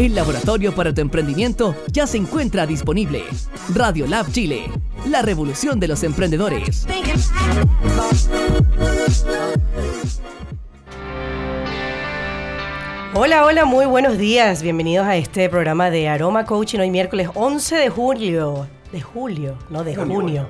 [0.00, 3.22] El laboratorio para tu emprendimiento ya se encuentra disponible.
[3.74, 4.70] Radio Lab Chile,
[5.06, 6.86] la revolución de los emprendedores.
[13.12, 14.62] Hola, hola, muy buenos días.
[14.62, 18.66] Bienvenidos a este programa de Aroma Coaching hoy miércoles 11 de julio.
[18.92, 20.48] De julio, no de junio.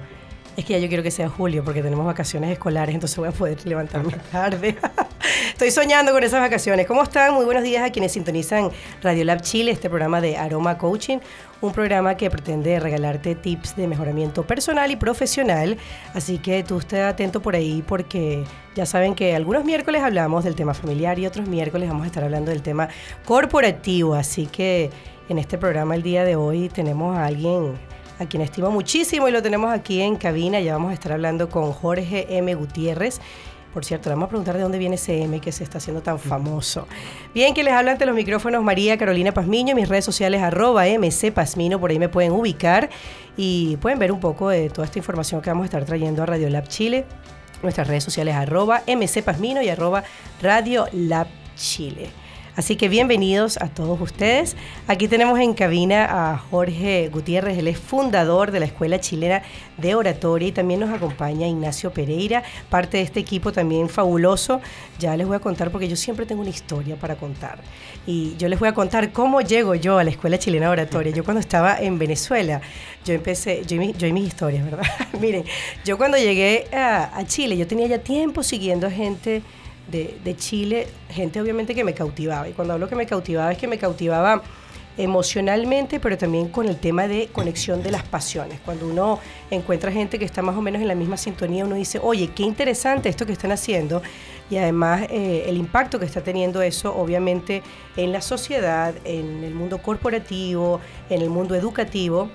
[0.61, 3.33] Es que ya yo quiero que sea julio porque tenemos vacaciones escolares, entonces voy a
[3.33, 4.77] poder levantarme tarde.
[5.53, 6.87] Estoy soñando con esas vacaciones.
[6.87, 7.33] ¿Cómo están?
[7.33, 8.71] Muy buenos días a quienes sintonizan
[9.03, 11.17] Radio Lab Chile, este programa de Aroma Coaching,
[11.63, 15.79] un programa que pretende regalarte tips de mejoramiento personal y profesional.
[16.13, 20.57] Así que tú esté atento por ahí porque ya saben que algunos miércoles hablamos del
[20.57, 22.91] tema familiar y otros miércoles vamos a estar hablando del tema
[23.25, 24.13] corporativo.
[24.13, 24.91] Así que
[25.31, 27.79] en este programa el día de hoy tenemos a alguien
[28.21, 30.61] a quien estimo muchísimo y lo tenemos aquí en cabina.
[30.61, 32.55] Ya vamos a estar hablando con Jorge M.
[32.55, 33.19] Gutiérrez.
[33.73, 36.03] Por cierto, le vamos a preguntar de dónde viene ese M que se está haciendo
[36.03, 36.87] tan famoso.
[37.33, 41.33] Bien, que les habla ante los micrófonos María Carolina Pazmiño, mis redes sociales arroba MC
[41.79, 42.91] por ahí me pueden ubicar
[43.37, 46.27] y pueden ver un poco de toda esta información que vamos a estar trayendo a
[46.27, 47.07] Radio Lab Chile.
[47.63, 49.25] Nuestras redes sociales arroba MC
[49.63, 50.03] y arroba
[50.43, 52.11] Radio Lab Chile.
[52.61, 54.55] Así que bienvenidos a todos ustedes.
[54.87, 59.43] Aquí tenemos en cabina a Jorge Gutiérrez, él es fundador de la Escuela Chilena
[59.79, 64.61] de Oratoria y también nos acompaña Ignacio Pereira, parte de este equipo también fabuloso.
[64.99, 67.61] Ya les voy a contar porque yo siempre tengo una historia para contar.
[68.07, 71.15] Y yo les voy a contar cómo llego yo a la Escuela Chilena de Oratoria.
[71.15, 72.61] Yo cuando estaba en Venezuela,
[73.07, 74.85] yo empecé, yo y, mis historias, ¿verdad?
[75.19, 75.45] Miren,
[75.87, 79.43] yo cuando llegué a, a Chile, yo tenía ya tiempo siguiendo a gente
[79.91, 82.49] de, Chile, gente obviamente que me cautivaba.
[82.49, 84.43] Y cuando hablo que me cautivaba es que me cautivaba
[84.97, 88.61] emocionalmente, pero también con el tema de conexión de las pasiones.
[88.65, 89.19] Cuando uno
[89.51, 92.43] encuentra gente que está más o menos en la misma sintonía, uno dice, oye, qué
[92.43, 94.03] interesante esto que están haciendo.
[94.51, 97.63] Y además eh, el impacto que está teniendo eso, obviamente,
[97.97, 102.31] en la sociedad, en el mundo corporativo, en el mundo educativo.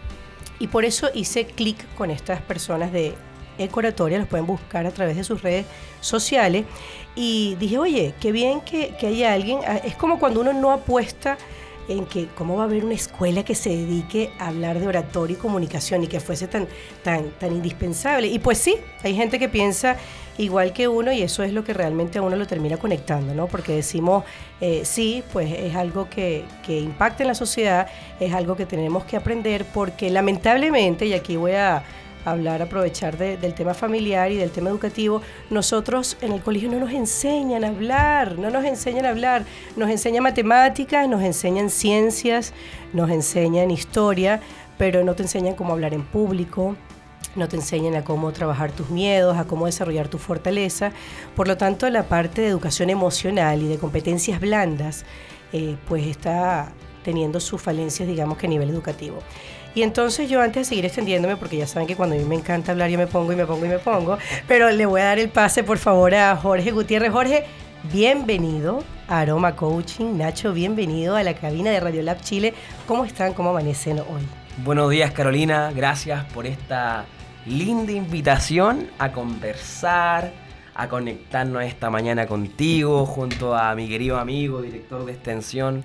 [0.57, 3.13] Y por eso hice clic con estas personas de
[3.57, 5.66] Ecoratoria, los pueden buscar a través de sus redes
[6.01, 6.66] sociales.
[7.16, 9.59] Y dije, oye, qué bien que, que haya alguien.
[9.67, 11.38] Ah, es como cuando uno no apuesta
[11.88, 15.35] en que cómo va a haber una escuela que se dedique a hablar de oratoria
[15.35, 16.67] y comunicación y que fuese tan,
[17.03, 18.27] tan, tan indispensable.
[18.27, 19.97] Y pues sí, hay gente que piensa
[20.37, 23.47] igual que uno y eso es lo que realmente a uno lo termina conectando, ¿no?
[23.47, 24.23] Porque decimos,
[24.59, 27.87] eh, sí, pues es algo que, que impacta en la sociedad,
[28.19, 31.83] es algo que tenemos que aprender porque lamentablemente, y aquí voy a
[32.25, 36.91] hablar, aprovechar del tema familiar y del tema educativo, nosotros en el colegio no nos
[36.91, 42.53] enseñan a hablar, no nos enseñan a hablar, nos enseñan matemáticas, nos enseñan ciencias,
[42.93, 44.41] nos enseñan historia,
[44.77, 46.75] pero no te enseñan cómo hablar en público,
[47.35, 50.91] no te enseñan a cómo trabajar tus miedos, a cómo desarrollar tu fortaleza.
[51.35, 55.05] Por lo tanto, la parte de educación emocional y de competencias blandas,
[55.53, 56.71] eh, pues está
[57.03, 59.19] teniendo sus falencias, digamos que a nivel educativo.
[59.75, 62.35] Y entonces yo antes de seguir extendiéndome, porque ya saben que cuando a mí me
[62.35, 65.05] encanta hablar yo me pongo y me pongo y me pongo, pero le voy a
[65.05, 67.11] dar el pase por favor a Jorge Gutiérrez.
[67.11, 67.43] Jorge,
[67.91, 70.17] bienvenido a Aroma Coaching.
[70.17, 72.53] Nacho, bienvenido a la cabina de Radio Lab Chile.
[72.87, 73.33] ¿Cómo están?
[73.33, 74.25] ¿Cómo amanecen hoy?
[74.63, 77.03] Buenos días Carolina, gracias por esta
[77.45, 80.31] linda invitación a conversar,
[80.73, 85.83] a conectarnos esta mañana contigo junto a mi querido amigo, director de extensión,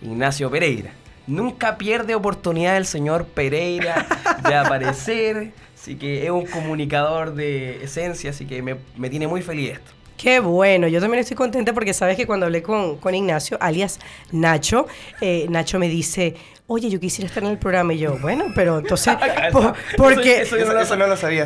[0.00, 1.01] Ignacio Pereira.
[1.26, 4.06] Nunca pierde oportunidad el señor Pereira
[4.46, 5.52] de aparecer.
[5.74, 9.92] Así que es un comunicador de esencia, así que me, me tiene muy feliz esto.
[10.16, 13.98] Qué bueno, yo también estoy contenta porque sabes que cuando hablé con, con Ignacio, alias
[14.30, 14.86] Nacho,
[15.20, 16.36] eh, Nacho me dice,
[16.72, 17.92] oye, yo quisiera estar en el programa.
[17.92, 19.14] Y yo, bueno, pero entonces,
[19.96, 20.42] porque...
[20.42, 21.44] Eso, yo no, lo sabía.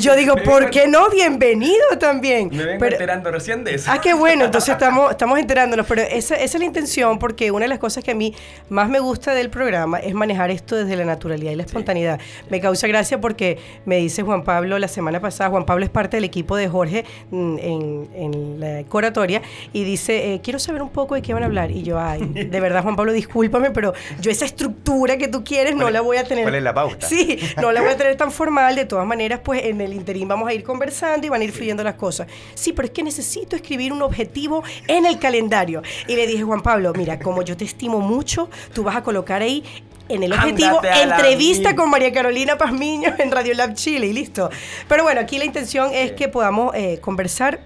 [0.00, 1.10] yo digo, ¿por qué no?
[1.10, 2.48] Bienvenido también.
[2.50, 3.90] Me vengo enterando recién de eso.
[3.92, 5.86] Ah, qué bueno, entonces estamos, estamos enterándonos.
[5.86, 8.34] Pero esa, es la intención, porque una de las cosas que a mí
[8.70, 12.18] más me gusta del programa es manejar esto desde la naturalidad y la espontaneidad.
[12.48, 16.16] Me causa gracia porque me dice Juan Pablo la semana pasada, Juan Pablo es parte
[16.16, 19.42] del equipo de Jorge mm, en, en la coratoria,
[19.74, 21.70] y dice, eh, quiero saber un poco de qué van a hablar.
[21.70, 25.76] Y yo, ay, de verdad, Juan Pablo, discúlpame, pero yo esa estructura que tú quieres
[25.76, 26.44] no la voy a tener.
[26.44, 27.06] ¿Cuál es la pauta?
[27.06, 28.74] Sí, no la voy a tener tan formal.
[28.74, 31.52] De todas maneras, pues en el interín vamos a ir conversando y van a ir
[31.52, 32.26] fluyendo las cosas.
[32.54, 35.82] Sí, pero es que necesito escribir un objetivo en el calendario.
[36.08, 39.42] Y le dije, Juan Pablo, mira, como yo te estimo mucho, tú vas a colocar
[39.42, 39.62] ahí
[40.08, 44.50] en el objetivo entrevista con María Carolina Pazmiño en Radio Lab Chile y listo.
[44.88, 47.60] Pero bueno, aquí la intención es que podamos eh, conversar.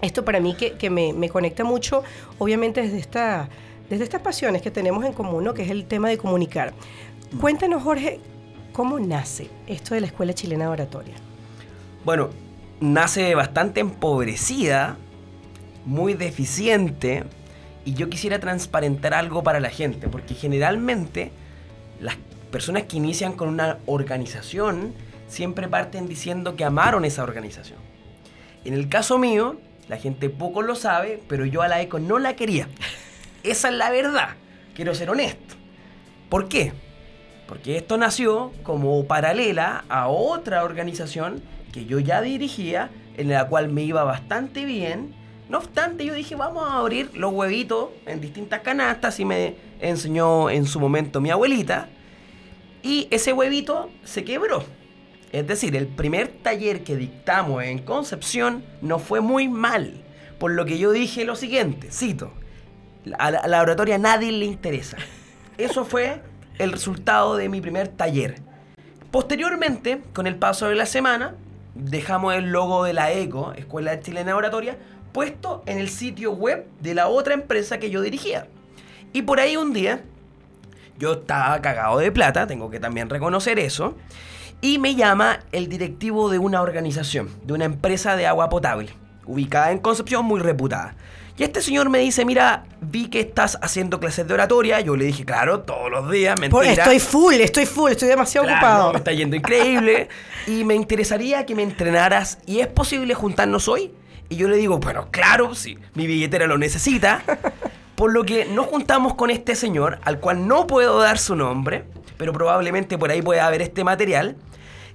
[0.00, 2.02] Esto para mí que, que me, me, conecta mucho,
[2.38, 3.48] obviamente desde esta
[3.88, 6.72] desde estas pasiones que tenemos en común, que es el tema de comunicar.
[7.40, 8.20] Cuéntanos, Jorge,
[8.72, 11.14] ¿cómo nace esto de la Escuela Chilena de Oratoria?
[12.04, 12.30] Bueno,
[12.80, 14.96] nace bastante empobrecida,
[15.84, 17.24] muy deficiente
[17.84, 21.30] y yo quisiera transparentar algo para la gente, porque generalmente
[22.00, 22.16] las
[22.50, 24.94] personas que inician con una organización
[25.28, 27.78] siempre parten diciendo que amaron esa organización.
[28.64, 29.56] En el caso mío,
[29.88, 32.68] la gente poco lo sabe, pero yo a la ECO no la quería.
[33.44, 34.30] Esa es la verdad.
[34.74, 35.54] Quiero ser honesto.
[36.30, 36.72] ¿Por qué?
[37.46, 43.68] Porque esto nació como paralela a otra organización que yo ya dirigía, en la cual
[43.68, 45.14] me iba bastante bien.
[45.50, 50.48] No obstante, yo dije, vamos a abrir los huevitos en distintas canastas y me enseñó
[50.48, 51.88] en su momento mi abuelita.
[52.82, 54.64] Y ese huevito se quebró.
[55.32, 60.02] Es decir, el primer taller que dictamos en Concepción no fue muy mal.
[60.38, 62.32] Por lo que yo dije lo siguiente, cito,
[63.18, 64.96] a la, oratoria nadie le interesa.
[65.58, 66.22] Eso fue
[66.58, 68.36] el resultado de mi primer taller.
[69.10, 71.34] Posteriormente, con el paso de la semana,
[71.74, 74.76] dejamos el logo de la ECO, Escuela Chilena Oratoria,
[75.12, 78.48] puesto en el sitio web de la otra empresa que yo dirigía.
[79.12, 80.02] Y por ahí un día,
[80.98, 83.96] yo estaba cagado de plata, tengo que también reconocer eso,
[84.60, 88.90] y me llama el directivo de una organización, de una empresa de agua potable,
[89.26, 90.96] ubicada en Concepción, muy reputada.
[91.36, 94.80] Y este señor me dice, mira, vi que estás haciendo clases de oratoria.
[94.80, 96.50] Yo le dije, claro, todos los días, mentira.
[96.50, 98.92] Por- estoy full, estoy full, estoy demasiado Claro, ocupado.
[98.92, 100.08] me está yendo increíble.
[100.46, 102.38] y me interesaría que me entrenaras.
[102.46, 103.92] ¿Y es posible juntarnos hoy?
[104.28, 107.22] Y yo le digo, bueno, claro, sí, mi billetera lo necesita.
[107.96, 111.84] Por lo que nos juntamos con este señor, al cual no puedo dar su nombre,
[112.16, 114.36] pero probablemente por ahí pueda haber este material.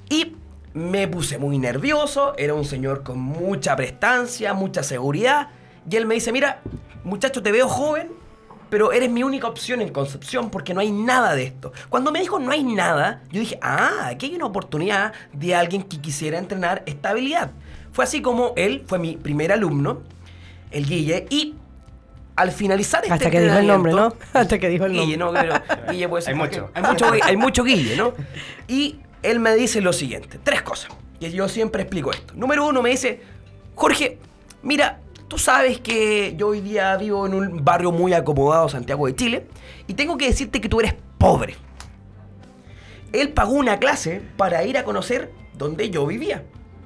[0.09, 0.35] Y
[0.73, 5.47] me puse muy nervioso, era un señor con mucha prestancia, mucha seguridad.
[5.89, 6.61] Y él me dice, mira,
[7.03, 8.11] muchacho, te veo joven,
[8.69, 11.71] pero eres mi única opción en Concepción porque no hay nada de esto.
[11.89, 15.83] Cuando me dijo no hay nada, yo dije, ah, aquí hay una oportunidad de alguien
[15.83, 17.51] que quisiera entrenar esta habilidad.
[17.91, 20.01] Fue así como él fue mi primer alumno,
[20.71, 21.55] el Guille, y
[22.35, 24.13] al finalizar este Hasta que dijo el nombre, ¿no?
[24.33, 25.47] Hasta que dijo el Guille, nombre.
[25.47, 26.69] no, pero Guille puede ser Hay mucho.
[26.73, 28.13] Hay mucho, hay mucho Guille, ¿no?
[28.67, 30.91] Y él me dice lo siguiente, tres cosas.
[31.19, 32.33] Y yo siempre explico esto.
[32.35, 33.21] Número uno me dice,
[33.75, 34.19] Jorge,
[34.61, 39.15] mira, tú sabes que yo hoy día vivo en un barrio muy acomodado, Santiago de
[39.15, 39.47] Chile,
[39.87, 41.55] y tengo que decirte que tú eres pobre.
[43.13, 46.43] Él pagó una clase para ir a conocer donde yo vivía.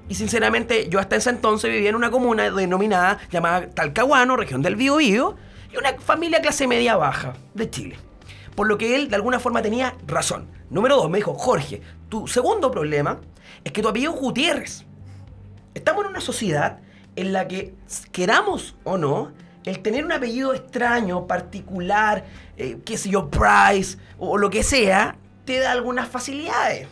[0.09, 4.75] Y sinceramente, yo hasta ese entonces vivía en una comuna denominada llamada Talcahuano, región del
[4.75, 5.35] Biobío,
[5.71, 7.95] y una familia clase media baja de Chile.
[8.55, 10.47] Por lo que él de alguna forma tenía razón.
[10.69, 13.21] Número dos, me dijo, Jorge, tu segundo problema
[13.63, 14.85] es que tu apellido es Gutiérrez.
[15.73, 16.79] Estamos en una sociedad
[17.15, 17.73] en la que,
[18.11, 19.31] queramos o no,
[19.65, 22.25] el tener un apellido extraño, particular,
[22.57, 26.87] eh, qué sé yo, Price o lo que sea, te da algunas facilidades.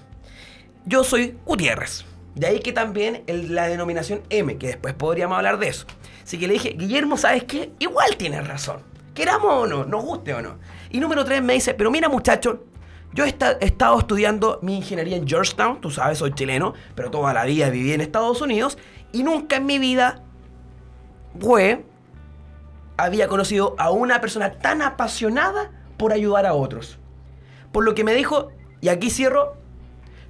[0.86, 2.06] Yo soy Gutiérrez.
[2.36, 5.86] De ahí que también la denominación M, que después podríamos hablar de eso.
[6.24, 7.72] Así que le dije, Guillermo, ¿sabes qué?
[7.80, 8.82] Igual tienes razón.
[9.14, 10.58] Queramos o no, nos guste o no.
[10.90, 12.64] Y número tres me dice, pero mira muchacho,
[13.14, 17.34] yo he, he estado estudiando mi ingeniería en Georgetown, tú sabes, soy chileno, pero toda
[17.34, 18.78] la vida viví en Estados Unidos
[19.12, 20.24] y nunca en mi vida,
[21.40, 21.86] fue,
[22.98, 26.98] había conocido a una persona tan apasionada por ayudar a otros.
[27.72, 28.50] Por lo que me dijo,
[28.81, 29.56] y aquí cierro,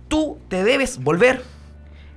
[0.07, 1.41] tú te debes volver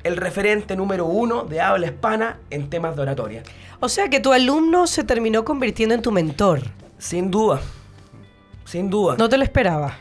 [0.03, 3.43] el referente número uno de habla hispana en temas de oratoria.
[3.81, 6.61] O sea que tu alumno se terminó convirtiendo en tu mentor.
[6.99, 7.61] Sin duda.
[8.65, 9.17] Sin duda.
[9.19, 9.97] No te lo esperaba.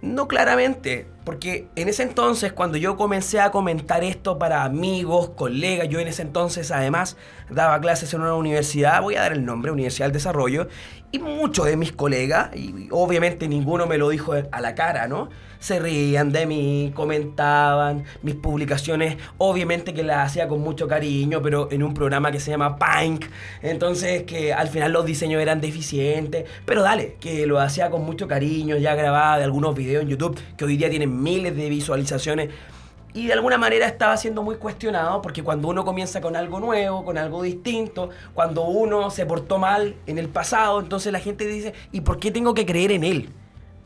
[0.00, 5.86] No claramente, porque en ese entonces cuando yo comencé a comentar esto para amigos, colegas,
[5.90, 7.18] yo en ese entonces además
[7.50, 10.68] daba clases en una universidad, voy a dar el nombre, Universidad del Desarrollo,
[11.10, 15.30] y muchos de mis colegas, y obviamente ninguno me lo dijo a la cara, ¿no?
[15.58, 21.68] Se reían de mí, comentaban mis publicaciones, obviamente que las hacía con mucho cariño, pero
[21.72, 23.24] en un programa que se llama Pink,
[23.62, 28.28] entonces que al final los diseños eran deficientes, pero dale, que lo hacía con mucho
[28.28, 32.50] cariño, ya grababa de algunos videos en YouTube que hoy día tienen miles de visualizaciones.
[33.14, 37.04] Y de alguna manera estaba siendo muy cuestionado porque cuando uno comienza con algo nuevo,
[37.04, 41.72] con algo distinto, cuando uno se portó mal en el pasado, entonces la gente dice,
[41.90, 43.30] ¿y por qué tengo que creer en él?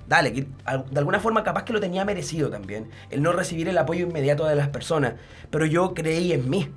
[0.08, 4.06] Dale, de alguna forma capaz que lo tenía merecido también, el no recibir el apoyo
[4.06, 5.14] inmediato de las personas,
[5.50, 6.68] pero yo creí en mí.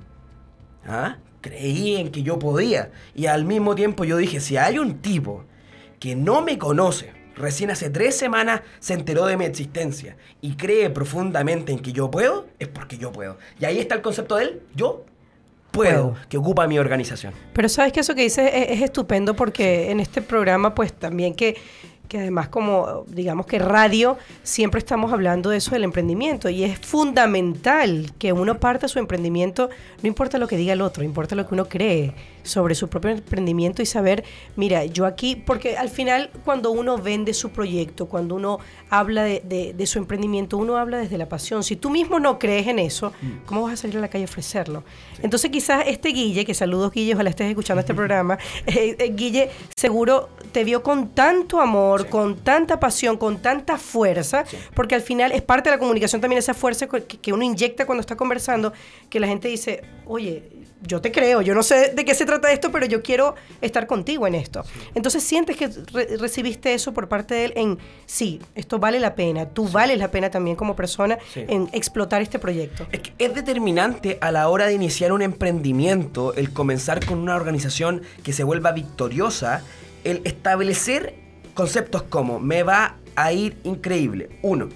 [0.86, 1.16] ¿Ah?
[1.40, 2.92] Creí en que yo podía.
[3.14, 5.44] Y al mismo tiempo yo dije, si hay un tipo
[5.98, 10.90] que no me conoce, recién hace tres semanas se enteró de mi existencia y cree
[10.90, 13.38] profundamente en que yo puedo, es porque yo puedo.
[13.60, 15.04] Y ahí está el concepto de él, yo
[15.70, 17.34] puedo, que ocupa mi organización.
[17.52, 21.34] Pero sabes que eso que dices es, es estupendo porque en este programa pues también
[21.34, 21.56] que
[22.08, 26.78] que además como digamos que radio siempre estamos hablando de eso del emprendimiento y es
[26.78, 29.70] fundamental que uno parte su emprendimiento,
[30.02, 32.14] no importa lo que diga el otro, importa lo que uno cree
[32.46, 34.24] sobre su propio emprendimiento y saber,
[34.56, 38.58] mira, yo aquí, porque al final cuando uno vende su proyecto, cuando uno
[38.90, 41.62] habla de, de, su emprendimiento, uno habla desde la pasión.
[41.62, 43.46] Si tú mismo no crees en eso, mm.
[43.46, 44.84] ¿cómo vas a salir a la calle a ofrecerlo?
[45.22, 49.50] Entonces quizás este Guille, que saludos Guille, ojalá estés escuchando este programa, eh, eh, Guille
[49.76, 55.32] seguro te vio con tanto amor, con tanta pasión, con tanta fuerza, porque al final
[55.32, 58.72] es parte de la comunicación también esa fuerza que, uno inyecta cuando está conversando,
[59.10, 60.50] que la gente dice, oye,
[60.86, 63.86] yo te creo, yo no sé de qué se trata esto, pero yo quiero estar
[63.86, 64.64] contigo en esto.
[64.94, 65.68] Entonces sientes que
[66.18, 70.10] recibiste eso por parte de él en, sí, esto vale la pena, tú vales la
[70.10, 72.86] pena también como persona en explotar este proyecto.
[72.92, 78.02] Es, es determinante a la hora de iniciar un emprendimiento el comenzar con una organización
[78.22, 79.62] que se vuelva victoriosa
[80.04, 81.14] el establecer
[81.54, 84.28] conceptos como me va a ir increíble.
[84.42, 84.68] Uno,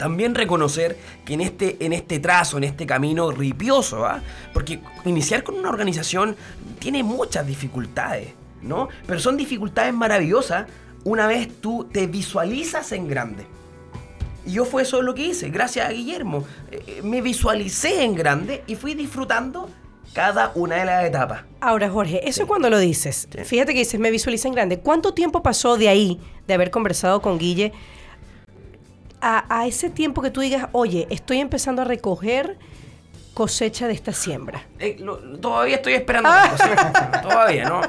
[0.00, 4.22] también reconocer que en este, en este trazo, en este camino ripioso, ¿ah?
[4.54, 6.36] porque iniciar con una organización
[6.78, 8.30] tiene muchas dificultades,
[8.62, 8.88] ¿no?
[9.06, 10.64] Pero son dificultades maravillosas
[11.04, 13.44] una vez tú te visualizas en grande.
[14.46, 16.44] Y yo fue eso lo que hice, gracias a Guillermo.
[16.70, 19.68] Eh, eh, me visualicé en grande y fui disfrutando
[20.14, 21.42] cada una de las etapas.
[21.60, 24.78] Ahora, Jorge, eso cuando lo dices, fíjate que dices, me visualiza en grande.
[24.78, 27.74] ¿Cuánto tiempo pasó de ahí, de haber conversado con Guille,
[29.20, 32.58] a, ese tiempo que tú digas, oye, estoy empezando a recoger
[33.34, 34.66] cosecha de esta siembra?
[34.78, 35.02] Eh,
[35.40, 37.10] todavía estoy esperando la cosecha.
[37.22, 37.80] todavía, ¿no?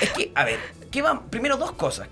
[0.00, 0.58] Es que, a ver,
[0.90, 1.28] ¿qué van?
[1.28, 2.08] Primero dos cosas.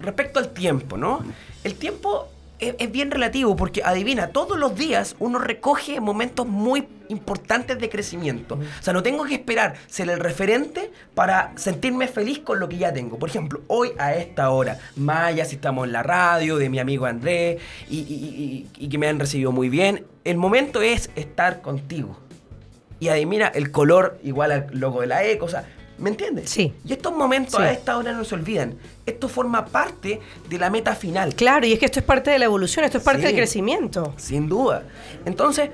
[0.00, 1.24] Respecto al tiempo, ¿no?
[1.64, 7.78] El tiempo es, bien relativo porque adivina, todos los días uno recoge momentos muy importantes
[7.78, 8.54] de crecimiento.
[8.56, 12.78] O sea, no tengo que esperar ser el referente para sentirme feliz con lo que
[12.78, 13.18] ya tengo.
[13.18, 17.06] Por ejemplo, hoy a esta hora, Maya, si estamos en la radio, de mi amigo
[17.06, 22.18] Andrés, y, y que me han recibido muy bien, el momento es estar contigo.
[22.98, 25.66] Y adivina, el color igual al logo de la E, o sea,
[25.98, 26.50] ¿Me entiendes?
[26.50, 26.74] Sí.
[26.84, 28.74] Y estos momentos a esta hora no se olvidan.
[29.06, 31.34] Esto forma parte de la meta final.
[31.34, 34.14] Claro, y es que esto es parte de la evolución, esto es parte del crecimiento.
[34.16, 34.84] Sin duda.
[35.24, 35.70] Entonces,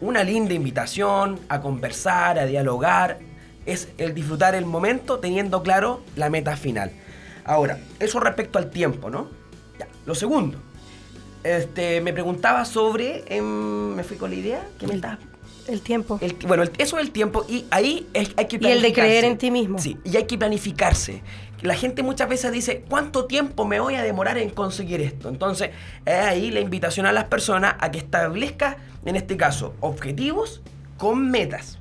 [0.00, 3.18] una linda invitación a conversar, a dialogar,
[3.66, 6.90] es el disfrutar el momento teniendo claro la meta final.
[7.44, 9.28] Ahora, eso respecto al tiempo, ¿no?
[9.78, 9.86] Ya.
[10.06, 10.58] Lo segundo,
[11.44, 15.18] este, me preguntaba sobre, em, me fui con la idea, ¿qué me estás
[15.68, 16.18] el tiempo.
[16.46, 18.68] bueno, eso es el tiempo y ahí hay que planificarse.
[18.68, 19.78] Y el de creer en ti mismo.
[19.78, 21.22] Sí, y hay que planificarse.
[21.62, 25.28] La gente muchas veces dice, ¿cuánto tiempo me voy a demorar en conseguir esto?
[25.28, 25.70] Entonces,
[26.04, 30.60] es ahí la invitación a las personas a que establezca, en este caso, objetivos
[30.98, 31.78] con metas.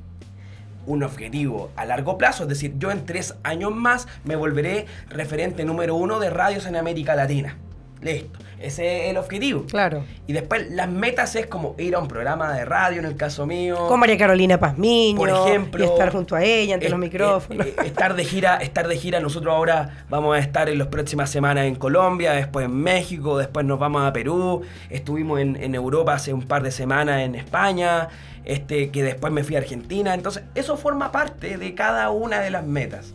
[0.85, 5.65] Un objetivo a largo plazo, es decir, yo en tres años más me volveré referente
[5.65, 7.57] número uno de radios en América Latina.
[8.01, 8.39] Listo.
[8.60, 9.65] Ese es el objetivo.
[9.65, 10.03] Claro.
[10.27, 13.48] Y después las metas es como ir a un programa de radio, en el caso
[13.48, 13.88] mío.
[13.88, 15.17] Con María Carolina Pazmiño.
[15.17, 15.84] Por ejemplo.
[15.84, 17.65] Y estar junto a ella ante los micrófonos.
[17.65, 19.20] Eh, estar de gira, estar de gira.
[19.20, 23.65] Nosotros ahora vamos a estar en las próximas semanas en Colombia, después en México, después
[23.65, 24.62] nos vamos a Perú.
[24.89, 28.10] Estuvimos en, en Europa hace un par de semanas en España.
[28.43, 30.13] Este, que después me fui a Argentina.
[30.13, 33.13] Entonces, eso forma parte de cada una de las metas.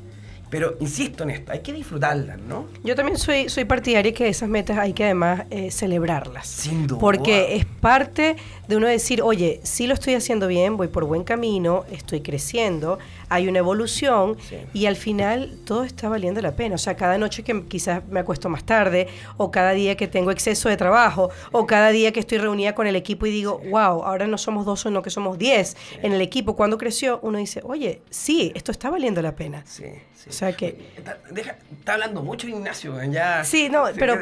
[0.57, 2.69] Pero insisto en esto, hay que disfrutarlas, ¿no?
[2.83, 6.47] Yo también soy, soy partidaria que esas metas hay que además eh, celebrarlas.
[6.47, 6.99] Sin duda.
[6.99, 8.37] Porque es parte
[8.69, 12.99] de uno decir, oye, sí lo estoy haciendo bien, voy por buen camino, estoy creciendo,
[13.29, 14.37] hay una evolución
[14.73, 16.75] y al final todo está valiendo la pena.
[16.75, 20.31] O sea, cada noche que quizás me acuesto más tarde, o cada día que tengo
[20.31, 24.05] exceso de trabajo, o cada día que estoy reunida con el equipo y digo, wow,
[24.05, 26.57] ahora no somos dos, sino que somos diez en el equipo.
[26.57, 29.63] Cuando creció, uno dice, oye, sí, esto está valiendo la pena.
[29.67, 29.85] Sí.
[30.29, 30.77] O sea que...
[30.97, 33.45] Está, hablando mucho Ignacio, ya...
[33.45, 34.19] Sí, no, pero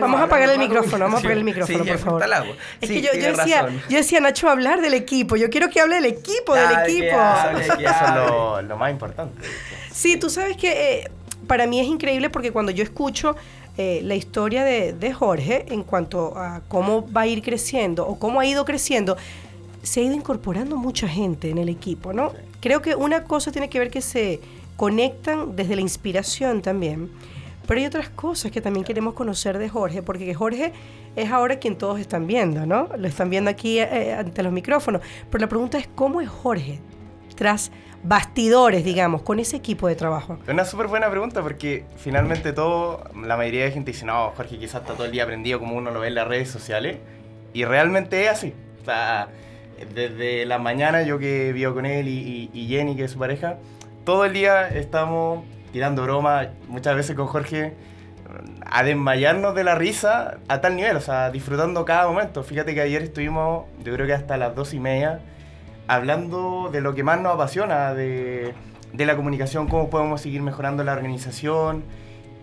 [0.00, 2.24] vamos a apagar el micrófono, vamos a apagar el micrófono, por favor.
[2.80, 6.06] Es que yo, decía, yo decía, Nacho, hablar del equipo, yo quiero que hable del
[6.06, 7.16] equipo, del equipo.
[7.58, 9.42] eso es lo, más importante.
[9.92, 11.10] Sí, tú sabes que eh,
[11.46, 13.36] para mí es increíble porque cuando yo escucho
[13.76, 18.18] eh, la historia de, de Jorge en cuanto a cómo va a ir creciendo o
[18.18, 19.16] cómo ha ido creciendo,
[19.82, 22.32] se ha ido incorporando mucha gente en el equipo, ¿no?
[22.60, 24.40] Creo que una cosa tiene que ver que se
[24.76, 27.10] conectan desde la inspiración también.
[27.70, 30.72] Pero hay otras cosas que también queremos conocer de Jorge, porque Jorge
[31.14, 32.88] es ahora quien todos están viendo, ¿no?
[32.98, 35.00] Lo están viendo aquí eh, ante los micrófonos.
[35.30, 36.80] Pero la pregunta es, ¿cómo es Jorge
[37.36, 37.70] tras
[38.02, 40.36] bastidores, digamos, con ese equipo de trabajo?
[40.42, 44.58] Es una súper buena pregunta porque finalmente todo, la mayoría de gente dice, no, Jorge
[44.58, 46.96] quizás está todo el día aprendido como uno lo ve en las redes sociales.
[47.52, 48.52] Y realmente es así.
[48.82, 49.28] O sea,
[49.94, 53.58] desde la mañana yo que vivo con él y, y Jenny, que es su pareja,
[54.04, 57.74] todo el día estamos tirando broma, muchas veces con Jorge,
[58.64, 62.42] a desmayarnos de la risa a tal nivel, o sea, disfrutando cada momento.
[62.42, 65.20] Fíjate que ayer estuvimos, yo creo que hasta las dos y media,
[65.88, 68.54] hablando de lo que más nos apasiona, de,
[68.92, 71.84] de la comunicación, cómo podemos seguir mejorando la organización.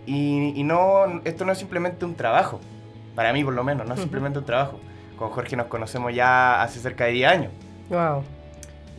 [0.06, 2.60] Y, y no, esto no es simplemente un trabajo,
[3.14, 4.78] para mí por lo menos, no es simplemente un trabajo.
[5.18, 7.52] Con Jorge nos conocemos ya hace cerca de 10 años.
[7.90, 8.22] Wow.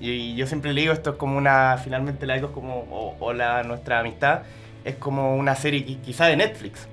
[0.02, 3.34] Y yo siempre le digo, esto es como una, finalmente la es como, o, o
[3.34, 4.44] la, nuestra amistad,
[4.86, 6.88] es como una serie qui- quizá de Netflix.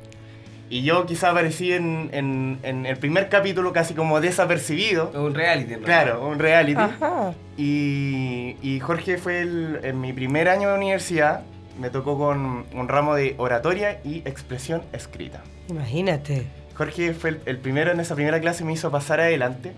[0.69, 5.13] Y yo quizá aparecí en, en, en el primer capítulo casi como desapercibido.
[5.15, 5.85] Un reality, realidad.
[5.87, 6.81] Claro, un reality.
[6.81, 7.33] Ajá.
[7.57, 11.43] Y, y Jorge fue el- en mi primer año de universidad,
[11.79, 15.43] me tocó con un ramo de oratoria y expresión escrita.
[15.69, 16.47] Imagínate.
[16.75, 19.73] Jorge fue el, el primero en esa primera clase, me hizo pasar adelante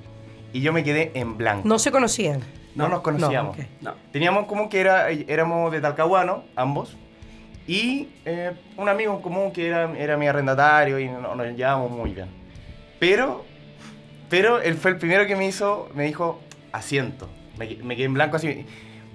[0.54, 1.68] y yo me quedé en blanco.
[1.68, 2.40] No se conocían.
[2.78, 3.56] No, No, nos conocíamos.
[3.56, 3.68] No, ok.
[3.82, 3.94] No.
[4.12, 6.96] Teníamos en común que era, éramos de Talcahuano, ambos,
[7.66, 11.90] y eh, un amigo en común que era, era mi arrendatario y no- nos llevábamos
[11.90, 12.28] muy bien.
[12.98, 13.44] Pero,
[14.30, 16.40] pero él fue el primero que me hizo, me dijo,
[16.72, 17.28] asiento.
[17.58, 18.64] Me, me quedé en blanco así.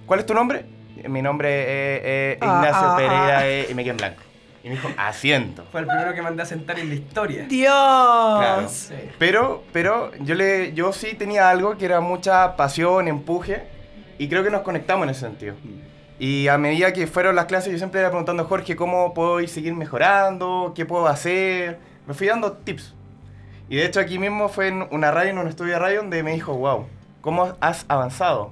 [0.05, 0.65] ¿Cuál es tu nombre?
[1.07, 1.49] Mi nombre
[1.95, 3.47] es eh, Ah, Ignacio ah, Pereira ah.
[3.47, 4.21] eh, y me quedé en blanco.
[4.63, 5.65] Y me dijo, asiento.
[5.71, 7.45] Fue el primero que mandé a sentar en la historia.
[7.49, 7.69] Dios.
[7.69, 8.69] Claro.
[8.69, 8.95] Sí.
[9.19, 13.67] Pero, pero yo, le, yo sí tenía algo que era mucha pasión, empuje,
[14.17, 15.55] y creo que nos conectamos en ese sentido.
[16.17, 19.41] Y a medida que fueron las clases, yo siempre iba preguntando a Jorge cómo puedo
[19.41, 21.79] ir seguir mejorando, qué puedo hacer.
[22.07, 22.93] Me fui dando tips.
[23.67, 26.23] Y de hecho aquí mismo fue en una radio, en un estudio de radio, donde
[26.23, 26.85] me dijo, wow,
[27.19, 28.51] ¿cómo has avanzado?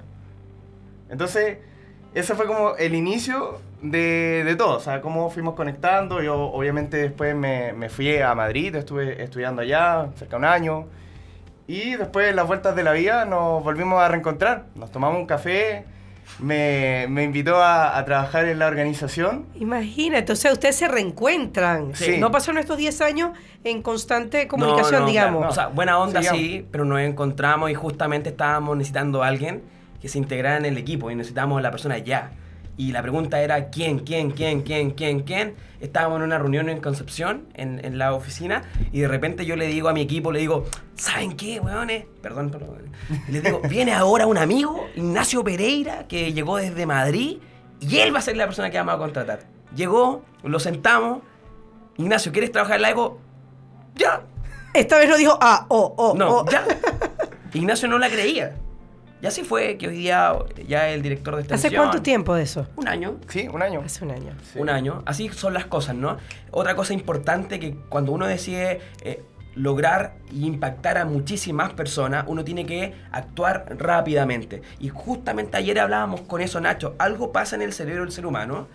[1.10, 1.60] Entonces,
[2.14, 6.22] ese fue como el inicio de, de todo, o sea, cómo fuimos conectando.
[6.22, 10.86] Yo obviamente después me, me fui a Madrid, estuve estudiando allá cerca de un año.
[11.68, 14.66] Y después en las vueltas de la vida nos volvimos a reencontrar.
[14.76, 15.86] Nos tomamos un café,
[16.40, 19.46] me, me invitó a, a trabajar en la organización.
[19.56, 21.96] Imagínate, o sea, ustedes se reencuentran.
[21.96, 22.18] Sí.
[22.18, 23.32] No pasaron estos 10 años
[23.64, 25.40] en constante comunicación, no, digamos.
[25.40, 29.64] claro, O sea, buena onda sí, pero nos encontramos y justamente estábamos necesitando a alguien
[30.02, 32.32] que se integrara en el equipo y necesitábamos a la persona ya.
[32.78, 35.56] Y la pregunta era quién, quién, quién, quién, quién, quién.
[35.80, 39.68] Estábamos en una reunión en Concepción, en, en la oficina, y de repente yo le
[39.68, 42.06] digo a mi equipo, le digo, ¿saben qué, weones?
[42.22, 42.78] Perdón, pero...
[43.28, 47.40] y Les digo, viene ahora un amigo, Ignacio Pereira, que llegó desde Madrid,
[47.80, 49.40] y él va a ser la persona que vamos a contratar.
[49.76, 51.20] Llegó, lo sentamos,
[51.98, 53.20] Ignacio, ¿quieres trabajar en Eco?
[53.96, 54.24] Ya,
[54.74, 56.46] Esta vez no dijo ah, oh, oh, no, oh.
[56.50, 56.66] ya.
[57.54, 58.56] Ignacio no la creía.
[59.22, 60.34] Y así fue que hoy día
[60.68, 61.74] ya el director de extensión...
[61.74, 62.68] ¿Hace cuánto tiempo de eso?
[62.76, 63.18] Un año.
[63.28, 63.82] Sí, un año.
[63.86, 64.34] Hace un año.
[64.52, 64.60] Sí.
[64.60, 65.04] Un año.
[65.06, 66.18] Así son las cosas, ¿no?
[66.50, 72.44] Otra cosa importante que cuando uno decide eh, lograr y impactar a muchísimas personas, uno
[72.44, 74.64] tiene que actuar rápidamente.
[74.80, 76.96] Y justamente ayer hablábamos con eso, Nacho.
[76.98, 78.68] Algo pasa en el cerebro del ser humano.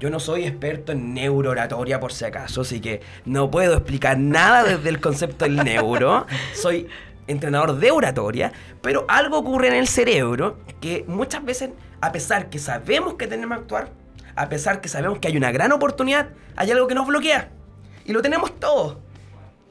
[0.00, 4.64] Yo no soy experto en neurooratoria por si acaso, así que no puedo explicar nada
[4.64, 6.26] desde el concepto del neuro.
[6.54, 6.88] Soy
[7.26, 12.58] entrenador de oratoria, pero algo ocurre en el cerebro que muchas veces, a pesar que
[12.58, 13.90] sabemos que tenemos que actuar,
[14.36, 17.50] a pesar que sabemos que hay una gran oportunidad, hay algo que nos bloquea.
[18.04, 18.98] Y lo tenemos todos.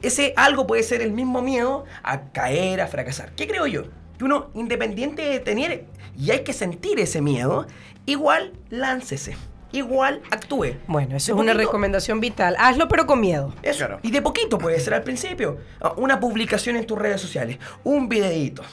[0.01, 3.31] Ese algo puede ser el mismo miedo a caer, a fracasar.
[3.35, 3.83] ¿Qué creo yo?
[4.17, 5.85] Que uno, independiente de tener,
[6.17, 7.67] y hay que sentir ese miedo,
[8.05, 9.37] igual láncese,
[9.73, 10.75] igual actúe.
[10.87, 12.55] Bueno, eso De es una recomendación vital.
[12.57, 13.53] Hazlo pero con miedo.
[13.61, 13.79] eso.
[13.79, 13.99] Claro.
[14.01, 15.57] Y de poquito puede ser al principio.
[15.81, 18.63] Ah, Una publicación en tus redes sociales, un videíto,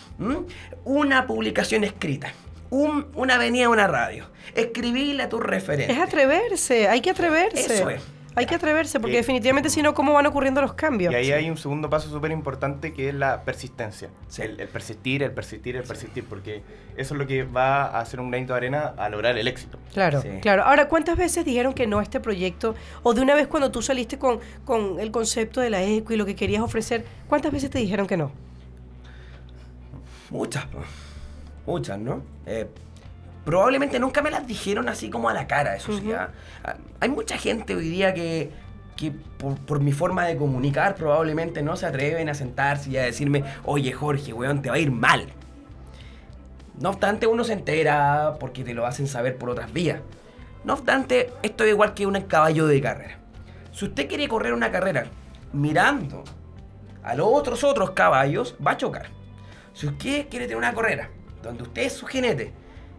[0.85, 2.33] una publicación escrita,
[2.71, 5.97] un- una venida a una radio, escribirle a tus referentes.
[5.97, 7.75] Es atreverse, hay que atreverse.
[7.75, 8.01] Eso es.
[8.37, 11.13] Hay que atreverse, porque Y- definitivamente si no, ¿cómo van ocurriendo los cambios?
[11.13, 14.09] Y ahí hay un segundo paso súper importante que es la persistencia.
[14.29, 14.43] Sí.
[14.43, 16.63] El, el persistir, el persistir, el persistir, porque
[16.97, 19.79] eso es lo que va a hacer un granito de arena a lograr el éxito.
[19.93, 20.29] Claro, Sí.
[20.41, 20.63] claro.
[20.63, 22.77] Ahora, ¿cuántas veces dijeron que no a este proyecto?
[23.03, 26.17] O de una vez cuando tú saliste con, con el concepto de la eco y
[26.17, 28.31] lo que querías ofrecer, ¿cuántas veces te dijeron que no?
[30.31, 30.67] Muchas,
[31.67, 32.23] muchas, ¿no?
[32.47, 32.69] Eh,
[33.45, 36.07] probablemente nunca me las dijeron así como a la cara, eso sí.
[36.07, 36.15] Ujú.
[36.17, 36.31] ah.
[36.65, 38.51] Ah, Hay mucha gente hoy día que,
[38.97, 43.03] que por, por mi forma de comunicar probablemente no se atreven a sentarse y a
[43.03, 45.27] decirme, oye Jorge, weón, te va a ir mal.
[46.79, 50.01] No obstante, uno se entera porque te lo hacen saber por otras vías.
[50.65, 53.19] No obstante, esto es igual que un caballo de carrera.
[53.73, 55.07] Si usted quiere correr una carrera
[55.53, 56.25] mirando
[57.03, 59.07] a los otros otros caballos, va a chocar.
[59.73, 61.09] Si usted quiere tener una carrera
[61.43, 62.53] donde usted es su jinete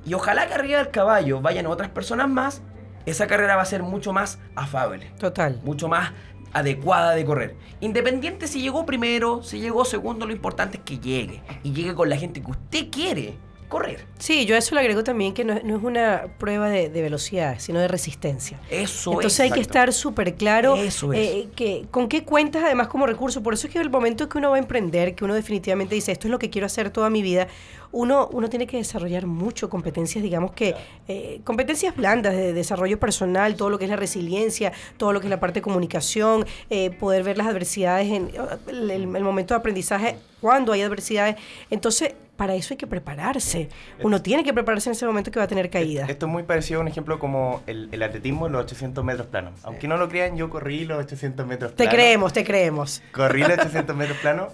[0.05, 2.61] y ojalá que arriba del caballo vayan otras personas más,
[3.05, 5.59] esa carrera va a ser mucho más afable, Total.
[5.63, 6.11] mucho más
[6.53, 7.55] adecuada de correr.
[7.79, 12.09] Independiente si llegó primero, si llegó segundo, lo importante es que llegue y llegue con
[12.09, 13.37] la gente que usted quiere
[13.71, 14.05] correr.
[14.19, 17.01] Sí, yo a eso le agrego también que no, no es una prueba de, de
[17.01, 18.60] velocidad, sino de resistencia.
[18.69, 19.45] Eso Entonces es.
[19.45, 21.19] hay que estar súper claro Eso es.
[21.19, 23.41] eh, que, con qué cuentas además como recurso.
[23.41, 26.12] Por eso es que el momento que uno va a emprender, que uno definitivamente dice,
[26.12, 27.47] esto es lo que quiero hacer toda mi vida,
[27.93, 30.75] uno, uno tiene que desarrollar mucho competencias, digamos que,
[31.07, 35.27] eh, competencias blandas de desarrollo personal, todo lo que es la resiliencia, todo lo que
[35.27, 38.31] es la parte de comunicación, eh, poder ver las adversidades en
[38.67, 41.36] el- el momento de aprendizaje, cuando hay adversidades.
[41.69, 43.69] Entonces, para eso hay que prepararse.
[44.01, 46.10] Uno tiene que prepararse en ese momento que va a tener caídas.
[46.10, 49.27] Esto es muy parecido a un ejemplo como el, el atletismo en los 800 metros
[49.27, 49.60] planos.
[49.62, 51.93] Aunque no lo crean, yo corrí los 800 metros Te planos.
[51.93, 53.04] creemos, te creemos.
[53.12, 54.54] Corrí los 800 metros planos.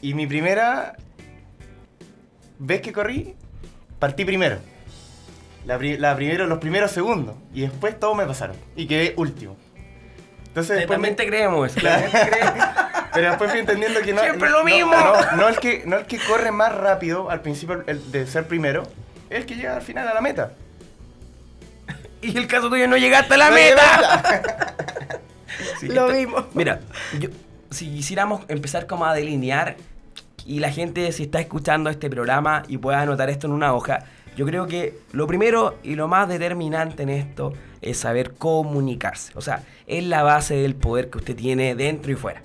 [0.00, 0.94] Y mi primera
[2.60, 3.34] vez que corrí,
[3.98, 4.58] partí primero.
[5.66, 7.34] La, la primero, los primeros segundos.
[7.52, 8.54] Y después todos me pasaron.
[8.76, 9.56] Y quedé último.
[10.50, 11.72] Entonces después me- También te creemos.
[11.72, 12.02] Claro.
[12.10, 12.64] también te creemos.
[13.12, 14.20] Pero después fui entendiendo que no.
[14.20, 14.92] Siempre no- lo mismo.
[14.94, 18.46] No, no el que, no el que corre más rápido al principio el de ser
[18.46, 18.82] primero,
[19.30, 20.52] es el que llega al final a la meta.
[22.22, 24.76] Y el caso tuyo no llegaste a la meta.
[25.78, 26.44] Sí, Lo vimos.
[26.54, 26.80] Mira,
[27.18, 27.28] yo,
[27.70, 29.76] si quisiéramos empezar como a delinear
[30.46, 34.00] y la gente si está escuchando este programa y pueda anotar esto en una hoja,
[34.36, 37.52] yo creo que lo primero y lo más determinante en esto
[37.82, 39.32] es saber comunicarse.
[39.36, 42.42] O sea, es la base del poder que usted tiene dentro y fuera.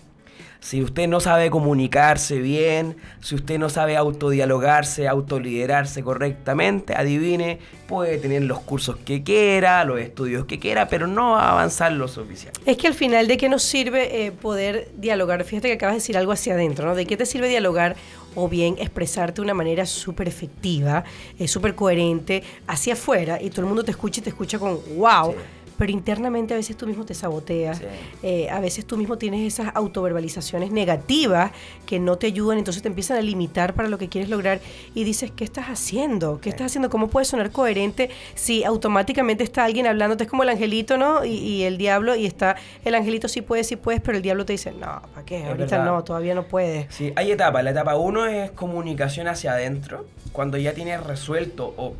[0.66, 8.18] Si usted no sabe comunicarse bien, si usted no sabe autodialogarse, autoliderarse correctamente, adivine, puede
[8.18, 12.08] tener los cursos que quiera, los estudios que quiera, pero no va a avanzar lo
[12.08, 12.60] suficiente.
[12.66, 15.44] Es que al final, ¿de qué nos sirve eh, poder dialogar?
[15.44, 16.96] Fíjate que acabas de decir algo hacia adentro, ¿no?
[16.96, 17.96] ¿De qué te sirve dialogar
[18.36, 21.04] o bien expresarte de una manera súper efectiva,
[21.40, 24.80] eh, súper coherente, hacia afuera y todo el mundo te escucha y te escucha con
[24.98, 25.34] wow?
[25.78, 27.84] Pero internamente a veces tú mismo te saboteas, Sí.
[28.24, 31.52] eh, a veces tú mismo tienes esas autoverbalizaciones negativas
[31.86, 34.60] que no te ayudan, entonces te empiezan a limitar para lo que quieres lograr
[34.94, 36.40] y dices, ¿qué estás haciendo?
[36.40, 36.90] ¿Qué estás haciendo?
[36.90, 40.24] ¿Cómo puedes sonar coherente si automáticamente está alguien hablándote?
[40.26, 41.26] Es como el angelito, ¿no?
[41.26, 44.46] Y, y el diablo, y está el angelito sí puedes, sí puedes, pero el diablo
[44.46, 45.40] te dice, no, ¿para qué?
[45.42, 45.86] Es Ahorita verdad.
[45.86, 46.94] no, todavía no puedes.
[46.94, 47.64] Sí, hay etapas.
[47.64, 51.94] La etapa uno es comunicación hacia adentro, cuando ya tienes resuelto o,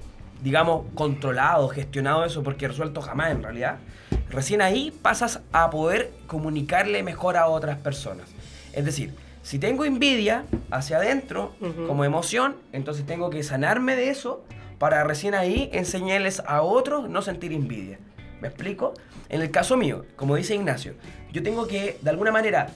[0.46, 3.80] digamos, controlado, gestionado eso, porque resuelto jamás en realidad.
[4.30, 8.30] Recién ahí pasas a poder comunicarle mejor a otras personas.
[8.72, 11.56] Es decir, si tengo envidia hacia adentro
[11.88, 14.46] como emoción, entonces tengo que sanarme de eso
[14.78, 17.98] para recién ahí enseñarles a otros no sentir envidia.
[18.40, 18.94] ¿Me explico?
[19.30, 20.94] En el caso mío, como dice Ignacio,
[21.32, 22.68] yo tengo que de alguna manera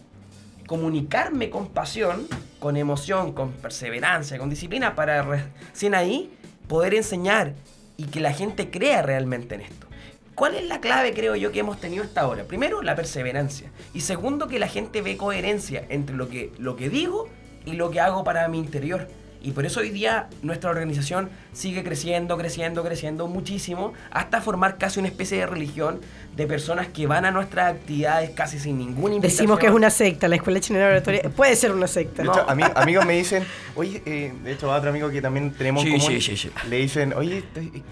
[0.66, 2.26] comunicarme con pasión,
[2.60, 6.36] con emoción, con perseverancia, con disciplina para recién ahí
[6.70, 7.54] poder enseñar
[7.98, 9.88] y que la gente crea realmente en esto.
[10.36, 12.46] ¿Cuál es la clave, creo yo, que hemos tenido hasta ahora?
[12.46, 13.70] Primero, la perseverancia.
[13.94, 17.28] Y segundo, que la gente ve coherencia entre lo que, lo que digo
[17.66, 19.10] y lo que hago para mi interior.
[19.42, 25.00] Y por eso hoy día nuestra organización sigue creciendo, creciendo, creciendo muchísimo, hasta formar casi
[25.00, 26.00] una especie de religión
[26.36, 29.38] de personas que van a nuestras actividades casi sin ninguna invitación.
[29.42, 32.24] Decimos que es una secta, la Escuela Chilena de Oratoria puede ser una secta.
[32.24, 33.44] De hecho, ami- amigos me dicen,
[33.76, 36.38] oye, eh, de hecho, a otro amigo que también tenemos en Sí, común, sí, sí,
[36.38, 36.52] sí.
[36.70, 37.44] le dicen, oye,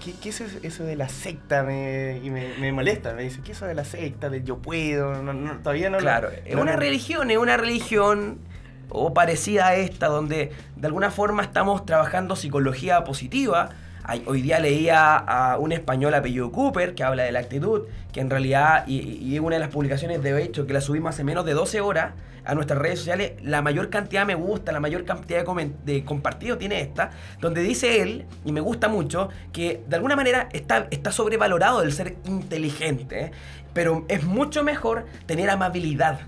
[0.02, 1.62] ¿qué, qué es eso- eso de la secta?
[1.62, 4.30] Me, y me, me molesta, me dicen, ¿qué es eso de la secta?
[4.30, 8.38] De yo puedo, no, no, todavía no Claro, es no una religión, es una religión
[8.88, 13.70] o parecida a esta, donde de alguna forma estamos trabajando psicología positiva.
[14.24, 18.30] Hoy día leía a un español apellido Cooper que habla de la actitud, que en
[18.30, 21.82] realidad, y, una de las publicaciones de hecho que la subimos hace menos de 12
[21.82, 22.14] horas
[22.46, 26.56] a nuestras redes sociales, la mayor cantidad me gusta, la mayor cantidad de, de compartido
[26.56, 31.82] tiene esta, donde dice él, y me gusta mucho, que de alguna manera está, sobrevalorado
[31.82, 33.32] el ser inteligente,
[33.74, 36.20] pero es mucho mejor tener amabilidad.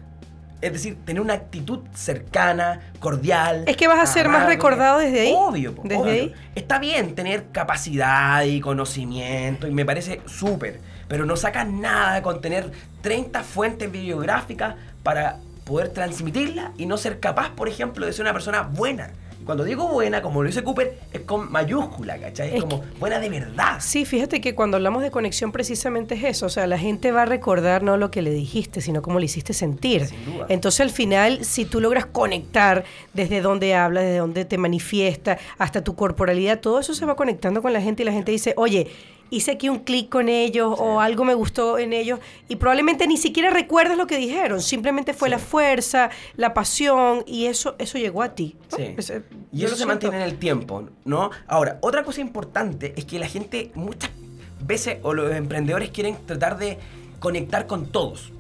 [0.61, 3.65] Es decir, tener una actitud cercana, cordial.
[3.67, 5.35] Es que vas a ser más recordado desde ahí.
[5.35, 6.13] Obvio, po, Desde obvio.
[6.13, 6.35] ahí.
[6.55, 12.41] Está bien tener capacidad y conocimiento y me parece súper, pero no sacas nada con
[12.41, 12.71] tener
[13.03, 18.33] 30 fuentes bibliográficas para poder transmitirla y no ser capaz, por ejemplo, de ser una
[18.33, 19.11] persona buena.
[19.45, 22.49] Cuando digo buena, como lo dice Cooper, es con mayúscula, ¿cachai?
[22.49, 23.79] Es, Es como buena de verdad.
[23.81, 27.23] Sí, fíjate que cuando hablamos de conexión precisamente es eso, o sea, la gente va
[27.23, 30.07] a recordar no lo que le dijiste, sino cómo le hiciste sentir.
[30.07, 30.47] Sin duda.
[30.49, 35.83] Entonces al final, si tú logras conectar desde donde hablas, desde donde te manifiesta, hasta
[35.83, 38.89] tu corporalidad, todo eso se va conectando con la gente y la gente dice, oye,
[39.31, 43.17] hice aquí un clic con ellos o algo me gustó en ellos y probablemente ni
[43.17, 48.23] siquiera recuerdas lo que dijeron, simplemente fue la fuerza, la pasión y eso, eso llegó
[48.23, 48.57] a ti.
[48.71, 48.77] ¿no?
[48.77, 49.13] Sí.
[49.53, 51.31] Y eso se mantiene en el tiempo, ¿no?
[51.47, 54.11] Ahora, otra cosa importante es que la gente muchas
[54.61, 56.79] veces, o los emprendedores quieren tratar de
[57.19, 58.33] conectar con todos.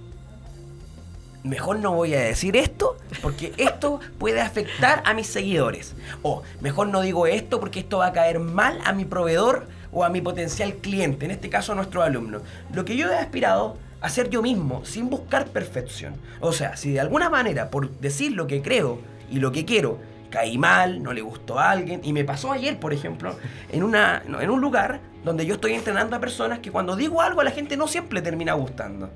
[1.42, 5.94] mejor no voy a decir esto porque esto puede afectar a mis seguidores.
[6.22, 10.04] O mejor no digo esto porque esto va a caer mal a mi proveedor o
[10.04, 12.40] a mi potencial cliente, en este caso a nuestro alumno.
[12.72, 16.14] Lo que yo he aspirado a ser yo mismo sin buscar perfección.
[16.40, 19.00] O sea, si de alguna manera por decir lo que creo
[19.30, 19.98] y lo que quiero
[20.30, 22.00] caí mal, no le gustó a alguien.
[22.04, 23.36] Y me pasó ayer, por ejemplo,
[23.70, 27.40] en, una, en un lugar donde yo estoy entrenando a personas que cuando digo algo
[27.40, 29.10] a la gente no siempre termina gustando.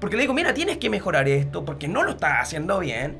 [0.00, 3.18] Porque le digo, mira, tienes que mejorar esto porque no lo estás haciendo bien.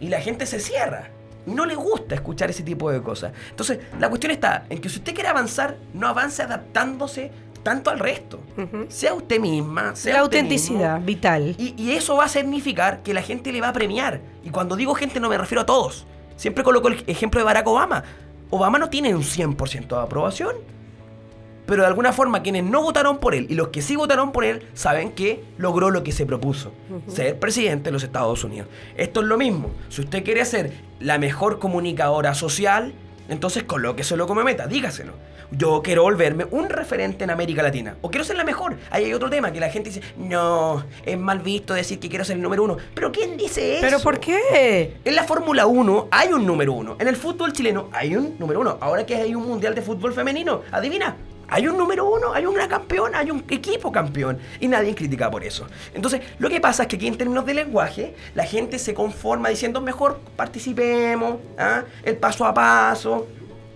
[0.00, 1.10] Y la gente se cierra.
[1.48, 3.32] Y no le gusta escuchar ese tipo de cosas.
[3.50, 7.30] Entonces, la cuestión está en que si usted quiere avanzar, no avance adaptándose
[7.62, 8.40] tanto al resto.
[8.88, 11.06] Sea usted misma, sea La usted autenticidad, mismo.
[11.06, 11.54] vital.
[11.58, 14.20] Y, y eso va a significar que la gente le va a premiar.
[14.44, 16.06] Y cuando digo gente no me refiero a todos.
[16.36, 18.04] Siempre coloco el ejemplo de Barack Obama.
[18.50, 20.54] Obama no tiene un 100% de aprobación.
[21.68, 24.46] Pero de alguna forma quienes no votaron por él y los que sí votaron por
[24.46, 26.72] él saben que logró lo que se propuso.
[27.08, 28.68] Ser presidente de los Estados Unidos.
[28.96, 29.70] Esto es lo mismo.
[29.90, 32.94] Si usted quiere ser la mejor comunicadora social,
[33.28, 35.12] entonces colóqueselo como meta, dígaselo.
[35.50, 37.96] Yo quiero volverme un referente en América Latina.
[38.00, 38.76] O quiero ser la mejor.
[38.90, 42.24] Ahí hay otro tema que la gente dice, no, es mal visto decir que quiero
[42.24, 42.78] ser el número uno.
[42.94, 43.80] Pero ¿quién dice eso?
[43.82, 44.96] ¿Pero por qué?
[45.04, 46.96] En la Fórmula 1 hay un número uno.
[46.98, 48.78] En el fútbol chileno hay un número uno.
[48.80, 51.16] Ahora que hay un mundial de fútbol femenino, adivina.
[51.48, 54.38] Hay un número uno, hay una campeona, hay un equipo campeón.
[54.60, 55.66] Y nadie critica por eso.
[55.94, 59.48] Entonces, lo que pasa es que aquí en términos de lenguaje, la gente se conforma
[59.48, 61.84] diciendo mejor participemos, ¿ah?
[62.04, 63.26] el paso a paso.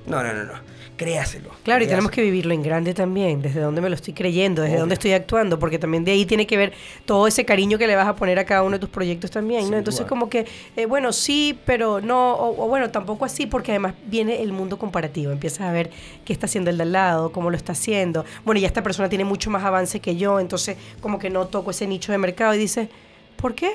[0.07, 0.72] No, no, no, no.
[1.03, 1.51] Créaselo.
[1.63, 4.79] Claro, y tenemos que vivirlo en grande también, desde dónde me lo estoy creyendo, desde
[4.79, 6.73] dónde estoy actuando, porque también de ahí tiene que ver
[7.05, 9.71] todo ese cariño que le vas a poner a cada uno de tus proyectos también,
[9.71, 9.77] ¿no?
[9.77, 13.95] Entonces como que, eh, bueno, sí, pero no, o, o bueno, tampoco así, porque además
[14.07, 15.91] viene el mundo comparativo, empiezas a ver
[16.25, 19.09] qué está haciendo el de al lado, cómo lo está haciendo, bueno, ya esta persona
[19.09, 22.55] tiene mucho más avance que yo, entonces como que no toco ese nicho de mercado
[22.55, 22.89] y dices,
[23.37, 23.73] ¿por qué?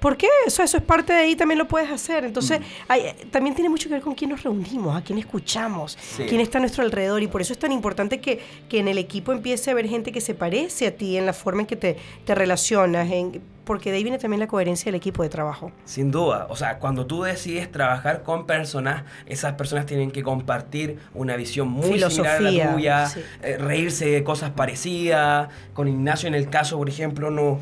[0.00, 0.28] ¿Por qué?
[0.46, 2.24] Eso, eso es parte de ahí, también lo puedes hacer.
[2.24, 6.24] Entonces, hay- también tiene mucho que ver con quién nos reunimos, a quién escuchamos, Sí.
[6.28, 7.22] quién está a nuestro alrededor.
[7.22, 10.12] Y por eso es tan importante que, que en el equipo empiece a haber gente
[10.12, 13.90] que se parece a ti en la forma en que te, te relacionas, en, porque
[13.90, 15.72] de ahí viene también la coherencia del equipo de trabajo.
[15.84, 20.98] Sin duda, o sea, cuando tú decides trabajar con personas, esas personas tienen que compartir
[21.14, 23.20] una visión muy similar a Filosofía, la tuya, sí.
[23.42, 25.48] eh, reírse de cosas parecidas.
[25.74, 27.58] Con Ignacio en el caso, por ejemplo, no,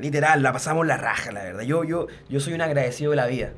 [0.00, 1.62] literal, la pasamos la raja, la verdad.
[1.62, 3.52] Yo, yo, yo soy un agradecido de la vida.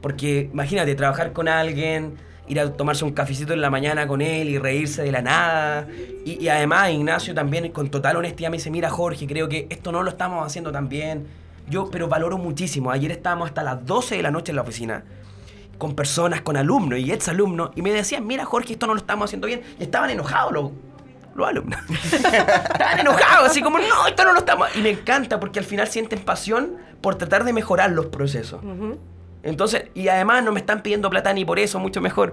[0.00, 4.48] Porque imagínate, trabajar con alguien, ir a tomarse un cafecito en la mañana con él
[4.48, 5.86] y reírse de la nada.
[6.24, 9.92] Y, y además Ignacio también con total honestidad me dice, mira Jorge, creo que esto
[9.92, 11.26] no lo estamos haciendo tan bien.
[11.68, 12.90] Yo, pero valoro muchísimo.
[12.90, 15.04] Ayer estábamos hasta las 12 de la noche en la oficina
[15.78, 19.26] con personas, con alumnos y exalumnos, y me decían, mira Jorge, esto no lo estamos
[19.26, 19.62] haciendo bien.
[19.78, 20.70] Y estaban enojados los,
[21.34, 21.80] los alumnos.
[22.12, 24.68] estaban enojados, así como, no, esto no lo estamos...
[24.76, 28.60] Y me encanta porque al final sienten pasión por tratar de mejorar los procesos.
[29.42, 32.32] Entonces, y además no me están pidiendo plata ni por eso, mucho mejor.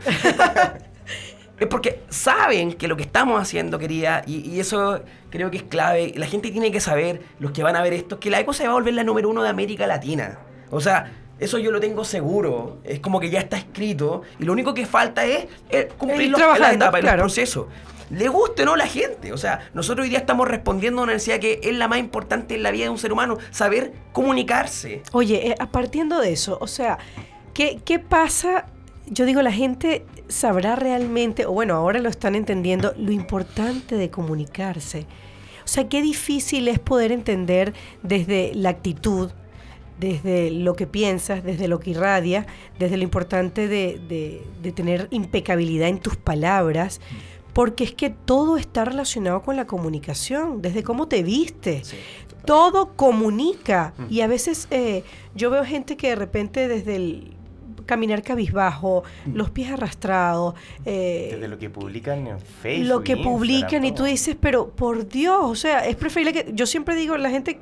[1.60, 5.64] es porque saben que lo que estamos haciendo, querida, y, y eso creo que es
[5.64, 6.14] clave.
[6.16, 8.66] La gente tiene que saber, los que van a ver esto, que la ECO se
[8.66, 10.40] va a volver la número uno de América Latina.
[10.70, 12.78] O sea, eso yo lo tengo seguro.
[12.86, 14.22] Es como que ya está escrito.
[14.40, 17.24] Y lo único que falta es eh, cumplir Ir los, trabajando, etapas, claro.
[17.24, 17.66] los procesos.
[18.10, 19.32] Le guste o no la gente.
[19.34, 22.56] O sea, nosotros hoy día estamos respondiendo a una necesidad que es la más importante
[22.56, 25.02] en la vida de un ser humano, saber comunicarse.
[25.14, 26.98] Oye, eh, a- partiendo de eso, o sea,
[27.54, 28.66] ¿qué, ¿qué pasa?
[29.08, 34.10] Yo digo, la gente sabrá realmente, o bueno, ahora lo están entendiendo, lo importante de
[34.10, 35.06] comunicarse.
[35.64, 37.74] O sea, qué difícil es poder entender
[38.04, 39.32] desde la actitud,
[40.02, 42.46] desde lo que piensas, desde lo que irradia,
[42.80, 47.00] desde lo importante de, de- de tener impecabilidad en tus palabras,
[47.54, 51.94] porque es que todo está relacionado con la comunicación, desde cómo te vistes.
[52.46, 53.94] Todo comunica.
[54.10, 55.04] Y a veces eh,
[55.36, 57.34] yo veo gente que de repente desde el
[57.86, 62.88] caminar cabizbajo, los pies arrastrados, eh, Desde lo que publican en Facebook.
[62.88, 66.52] lo que Instagram, publican y tú dices, pero por Dios, o sea, es preferible que,
[66.54, 67.60] yo siempre digo, la gente,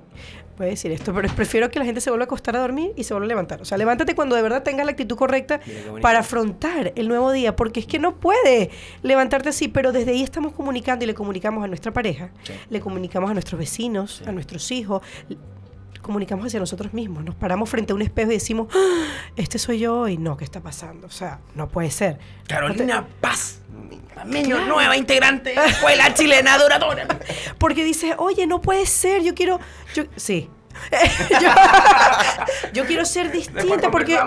[0.59, 3.05] puede decir esto, pero prefiero que la gente se vuelva a acostar a dormir y
[3.05, 3.61] se vuelva a levantar.
[3.61, 5.61] O sea, levántate cuando de verdad tengas la actitud correcta
[6.01, 8.69] para afrontar el nuevo día, porque es que no puede
[9.01, 12.51] levantarte así, pero desde ahí estamos comunicando y le comunicamos a nuestra pareja, Sí.
[12.69, 14.25] le comunicamos a nuestros vecinos, Sí.
[14.27, 15.01] a nuestros hijos,
[16.01, 19.05] comunicamos hacia nosotros mismos, nos paramos frente a un espejo y decimos, "Ah,
[19.37, 21.07] este soy yo y no, ¿qué está pasando?
[21.07, 22.19] O sea, no puede ser.
[22.47, 23.58] Carolina Paz,
[24.25, 27.07] medio nueva integrante de la Escuela Chilena de Oratoria.
[27.57, 29.59] Porque dices, oye, no puede ser, yo quiero,
[29.93, 30.49] yo, sí.
[31.41, 31.49] yo,
[32.73, 34.17] yo quiero ser distinta porque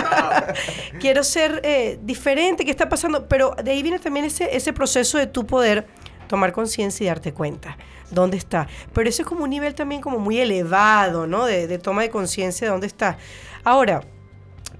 [1.00, 3.26] quiero ser eh, diferente, ¿qué está pasando?
[3.26, 5.88] Pero de ahí viene también ese, ese proceso de tu poder
[6.28, 7.76] tomar conciencia y darte cuenta
[8.10, 8.68] dónde está.
[8.92, 11.46] Pero eso es como un nivel también como muy elevado, ¿no?
[11.46, 13.16] De, de toma de conciencia de dónde está.
[13.64, 14.02] Ahora,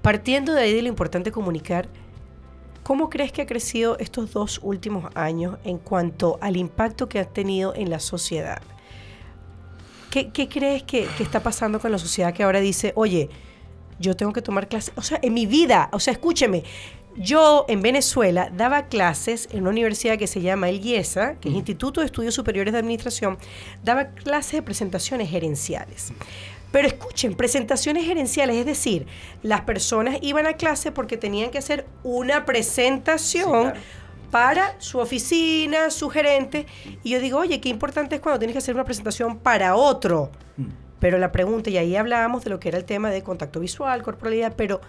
[0.01, 1.89] partiendo de ahí de lo importante comunicar,
[2.83, 7.25] ¿cómo crees que ha crecido estos dos últimos años en cuanto al impacto que ha
[7.25, 8.61] tenido en la sociedad?
[10.11, 13.29] ¿Qué, qué crees que, que está pasando con la sociedad que ahora dice, oye,
[13.99, 14.93] yo tengo que tomar clases?
[14.95, 16.63] O sea, en mi vida, o sea, escúcheme,
[17.15, 21.55] yo en Venezuela daba clases en una universidad que se llama el IESA, que es
[21.55, 23.37] Instituto de Estudios Superiores de Administración,
[23.83, 26.11] daba clases de presentaciones gerenciales.
[26.73, 29.05] Pero escuchen, presentaciones gerenciales, es decir,
[29.43, 33.73] las personas iban a clase porque tenían que hacer una presentación
[34.31, 36.65] para su oficina, su gerente,
[37.03, 40.31] y yo digo, oye, qué importante es cuando tienes que hacer una presentación para otro.
[40.57, 40.65] Mm.
[40.99, 44.01] Pero la pregunta, y ahí hablábamos de lo que era el tema de contacto visual,
[44.01, 44.81] corporalidad, pero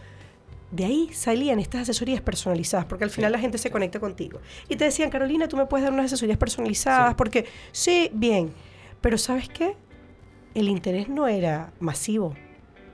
[0.70, 4.40] de ahí salían estas asesorías personalizadas, porque al final la gente se conecta contigo.
[4.70, 7.14] Y te decían, Carolina, tú me puedes dar unas asesorías personalizadas, Sí.
[7.18, 8.54] porque sí, bien.
[9.02, 9.76] Pero ¿sabes qué?
[10.54, 12.34] El interés no era masivo.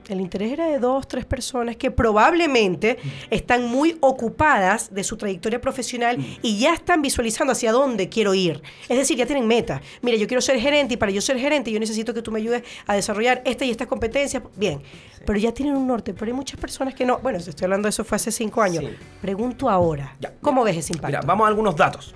[0.09, 2.97] El interés era de dos, tres personas que probablemente
[3.29, 8.61] están muy ocupadas de su trayectoria profesional y ya están visualizando hacia dónde quiero ir.
[8.89, 9.79] Es decir, ya tienen meta.
[10.01, 12.39] Mira, yo quiero ser gerente y para yo ser gerente yo necesito que tú me
[12.39, 14.41] ayudes a desarrollar esta y estas competencias.
[14.57, 14.81] Bien,
[15.25, 16.13] pero ya tienen un norte.
[16.13, 17.19] Pero hay muchas personas que no.
[17.19, 18.83] Bueno, si estoy hablando de eso fue hace cinco años.
[18.83, 18.89] Sí.
[19.21, 20.65] Pregunto ahora, Ya, ¿cómo ya.
[20.71, 21.15] ves ese impacto?
[21.15, 22.13] Mira, vamos a algunos datos.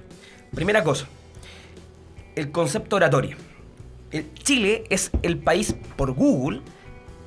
[0.53, 1.08] Primera cosa,
[2.36, 3.38] el concepto oratoria.
[4.43, 6.61] Chile es el país por Google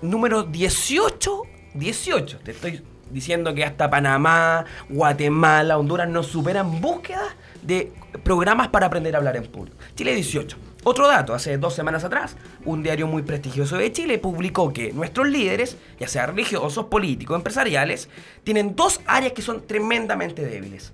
[0.01, 1.43] número 18,
[1.75, 2.39] 18.
[2.39, 9.15] Te estoy diciendo que hasta Panamá, Guatemala, Honduras nos superan búsquedas de programas para aprender
[9.15, 9.77] a hablar en público.
[9.95, 10.57] Chile 18.
[10.85, 15.29] Otro dato, hace dos semanas atrás, un diario muy prestigioso de Chile publicó que nuestros
[15.29, 18.09] líderes, ya sea religiosos, políticos, empresariales,
[18.45, 20.93] tienen dos áreas que son tremendamente débiles.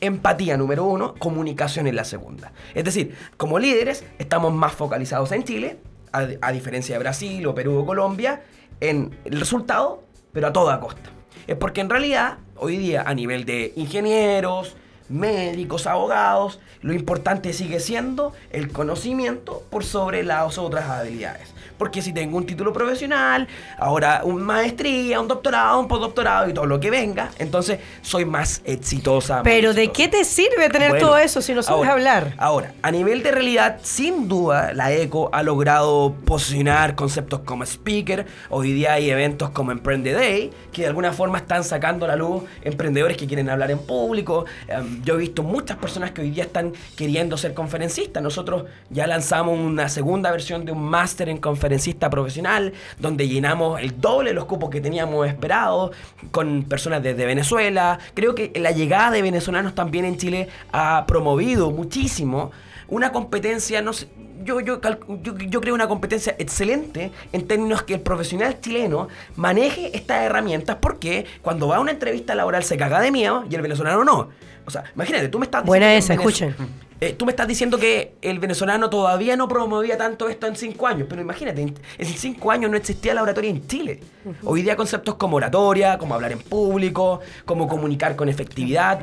[0.00, 2.52] Empatía número uno, comunicación en la segunda.
[2.74, 5.78] Es decir, como líderes estamos más focalizados en Chile,
[6.12, 8.42] a, a diferencia de Brasil o Perú o Colombia,
[8.80, 11.10] en el resultado, pero a toda costa.
[11.46, 14.76] Es porque en realidad, hoy día, a nivel de ingenieros,
[15.08, 21.54] médicos, abogados, lo importante sigue siendo el conocimiento por sobre las otras habilidades.
[21.76, 23.46] Porque si tengo un título profesional,
[23.78, 28.62] ahora una maestría, un doctorado, un postdoctorado y todo lo que venga, entonces soy más
[28.64, 29.36] exitosa.
[29.36, 32.34] más Pero ¿de qué te sirve tener Bueno, todo eso si no sabes ahora- hablar?
[32.36, 38.26] Ahora, a nivel de realidad, sin duda, la ECO ha logrado posicionar conceptos como speaker.
[38.50, 42.16] Hoy día hay eventos como Emprende Day, que de alguna forma están sacando a la
[42.16, 44.46] luz emprendedores que quieren hablar en público.
[44.66, 48.22] Em, yo he visto muchas personas que hoy día están queriendo ser conferencistas.
[48.22, 54.00] Nosotros ya lanzamos una segunda versión de un máster en conferencista profesional, donde llenamos el
[54.00, 55.92] doble de los cupos que teníamos esperados,
[56.30, 57.98] con personas desde Venezuela.
[58.14, 62.50] Creo que la llegada de venezolanos también en Chile ha promovido muchísimo
[62.88, 64.08] una competencia, no sé,
[64.44, 69.96] yo, yo, yo, yo creo una competencia excelente en términos que el profesional chileno maneje
[69.96, 73.62] estas herramientas porque cuando va a una entrevista laboral se caga de miedo y el
[73.62, 74.28] venezolano no.
[74.68, 76.54] O sea, imagínate, tú me estás Buena esa, escuchen.
[77.00, 80.86] eh, tú me estás diciendo que el venezolano todavía no promovía tanto esto en cinco
[80.86, 84.00] años, pero imagínate, en, cinco años no existía la oratoria en Chile.
[84.44, 89.00] Hoy día conceptos como oratoria, como hablar en público, como comunicar con efectividad,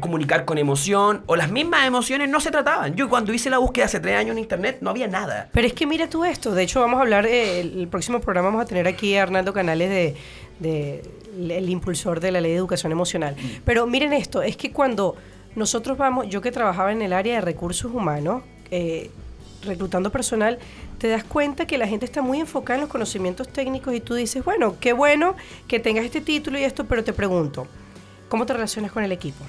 [0.00, 2.94] comunicar con emoción, o las mismas emociones no se trataban.
[2.94, 5.48] Yo cuando hice la búsqueda hace tres años en internet no había nada.
[5.52, 6.54] Pero es que mira tú esto.
[6.54, 9.52] De hecho, vamos a hablar, eh, el, próximo programa vamos a tener aquí a Arnaldo
[9.52, 10.16] Canales de,
[10.60, 11.02] de-
[11.38, 13.36] el, impulsor de la ley de educación emocional.
[13.64, 15.16] Pero miren esto, es que cuando
[15.54, 19.10] nosotros vamos, yo que trabajaba en el área de recursos humanos, eh,
[19.64, 20.58] reclutando personal,
[20.98, 24.14] te das cuenta que la gente está muy enfocada en los conocimientos técnicos y tú
[24.14, 27.66] dices, bueno, qué bueno que tengas este título y esto, pero te pregunto,
[28.28, 29.44] ¿cómo te relacionas con el equipo?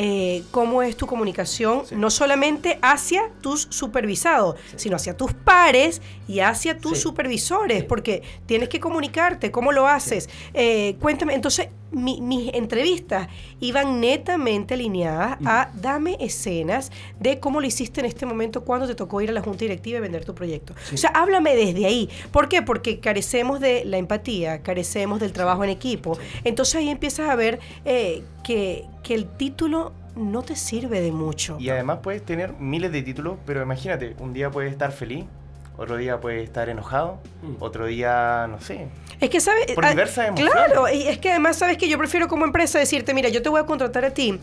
[0.00, 6.38] Eh, cómo es tu comunicación, no solamente hacia tus supervisados, sino hacia tus pares y
[6.38, 7.02] hacia tus Sí.
[7.02, 10.28] supervisores, porque tienes que comunicarte, cómo lo haces.
[10.54, 13.28] Eh, cuéntame, entonces mi- mis entrevistas
[13.60, 18.94] iban netamente alineadas a dame escenas de cómo lo hiciste en este momento cuando te
[18.94, 20.74] tocó ir a la junta directiva y vender tu proyecto.
[20.84, 20.94] Sí.
[20.94, 22.08] O sea, háblame desde ahí.
[22.30, 22.62] ¿Por qué?
[22.62, 26.16] Porque carecemos de la empatía, carecemos del trabajo en equipo.
[26.44, 29.87] Entonces ahí empiezas a ver eh, que, que el título
[30.18, 31.56] no te sirve de mucho.
[31.58, 35.24] Y además puedes tener miles de títulos, pero imagínate, un día puedes estar feliz,
[35.78, 37.54] otro día puede estar enojado, Mm.
[37.62, 38.88] otro día, no sé.
[39.20, 39.66] Es que, ¿sabes?
[39.74, 40.52] Por Ah, diversas emociones.
[40.54, 43.48] Claro, y es que además, ¿sabes que Yo prefiero como empresa decirte, mira, yo te
[43.48, 44.38] voy a contratar a ti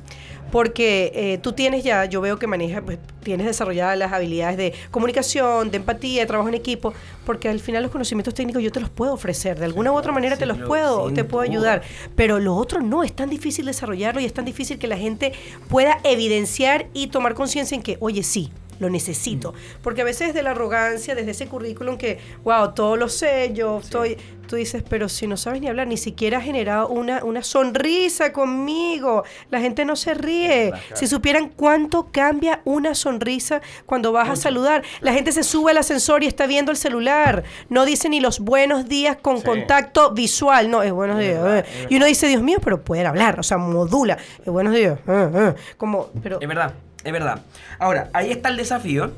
[0.52, 4.74] porque eh, tú tienes ya, yo veo que manejas, pues, tienes desarrolladas las habilidades de
[4.92, 6.94] comunicación, de empatía, de trabajo en equipo,
[7.26, 10.12] porque al final los conocimientos técnicos yo te los puedo ofrecer, de alguna u otra
[10.12, 11.82] manera sí, te los puedo, te puedo ayudar,
[12.16, 15.34] pero lo otro no, es tan difícil desarrollarlo y es tan difícil que la gente
[15.68, 19.54] pueda evidenciar y tomar conciencia en que, oye, sí, lo necesito.
[19.82, 23.80] Porque a veces de la arrogancia, desde ese currículum que, wow, todo lo sé, yo
[23.80, 24.18] estoy,
[24.48, 28.32] tú dices, pero si no sabes ni hablar, ni siquiera has generado una, una sonrisa
[28.34, 30.72] conmigo, la gente no se ríe.
[30.94, 35.78] Si supieran cuánto cambia una sonrisa cuando vas a saludar, la gente se sube al
[35.78, 39.44] ascensor y está viendo el celular, no dice ni los buenos días con Sí.
[39.44, 41.40] contacto visual, no, es buenos días.
[41.46, 41.88] eh.
[41.90, 45.30] Y uno dice, Dios mío, pero pueden hablar, o sea, modula, es buenos días, eh,
[45.34, 45.54] eh.
[45.78, 46.40] como, pero...
[46.42, 46.74] Es verdad,
[47.06, 47.42] es verdad.
[47.80, 49.12] Ahora, ahí está el desafío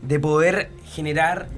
[0.00, 1.48] de poder generar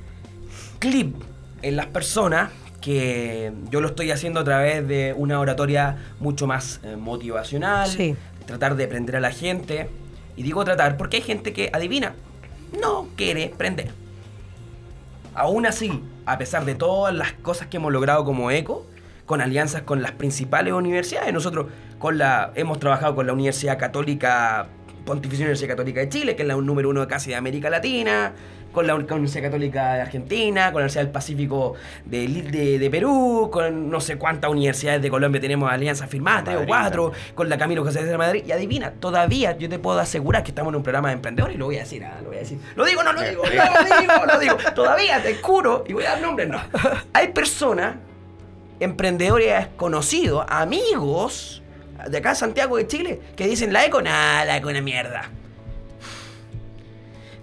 [0.80, 1.14] clip
[1.62, 6.80] en las personas que yo lo estoy haciendo a través de una oratoria mucho más
[6.82, 8.14] eh, motivacional, Sí.
[8.47, 9.89] tratar de prender a la gente.
[10.37, 12.14] Y digo tratar porque hay gente que adivina,
[12.80, 13.91] no quiere prender.
[15.35, 18.87] Aún así, a pesar de todas las cosas que hemos logrado como ECO,
[19.26, 21.66] con alianzas con las principales universidades, nosotros
[21.99, 24.66] con la, hemos trabajado con la Universidad Católica,
[25.05, 28.33] Pontificia Universidad Católica de Chile, que es la número uno casi de América Latina,
[28.73, 31.75] con la Universidad Católica de Argentina, con la Universidad del Pacífico
[32.05, 36.43] de, Li- de, de Perú, con no sé cuántas universidades de Colombia tenemos alianzas firmadas,
[36.45, 37.35] tres o cuatro, también.
[37.37, 38.43] con la Camilo José de Madrid.
[38.47, 41.59] Y adivina, todavía yo te puedo asegurar que estamos en un programa de emprendedores y
[41.59, 42.59] lo voy a decir, ah, lo voy a decir.
[42.75, 44.57] Lo digo, no lo digo, no lo digo, lo digo.
[44.75, 46.59] Todavía te juro, y voy a dar nombres, no.
[47.13, 47.95] Hay personas,
[48.81, 51.63] emprendedores conocidos, amigos
[52.09, 55.31] de acá Santiago de Chile, que dicen la eco, nada, la eco una mierda.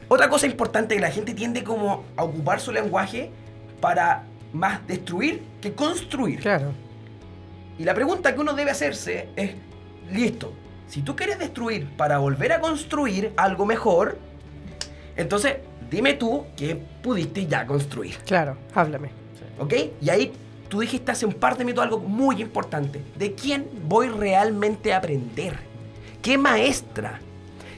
[0.08, 3.32] Otra cosa importante que la gente tiende como a ocupar su lenguaje
[3.80, 6.40] para más destruir que construir.
[6.42, 6.74] Claro.
[7.80, 9.52] Y la pregunta que uno debe hacerse es,
[10.12, 10.54] listo,
[10.88, 14.20] si tú quieres destruir para volver a construir algo mejor,
[15.16, 15.56] entonces
[15.90, 19.12] dime tú qué pudiste ya construir, Claro, háblame.
[19.60, 19.74] ¿ok?
[20.02, 20.34] Y ahí
[20.72, 23.04] tú dijiste hace un par de minutos algo muy importante.
[23.18, 25.60] ¿De quién voy realmente a aprender?
[26.22, 27.20] ¿Qué maestra?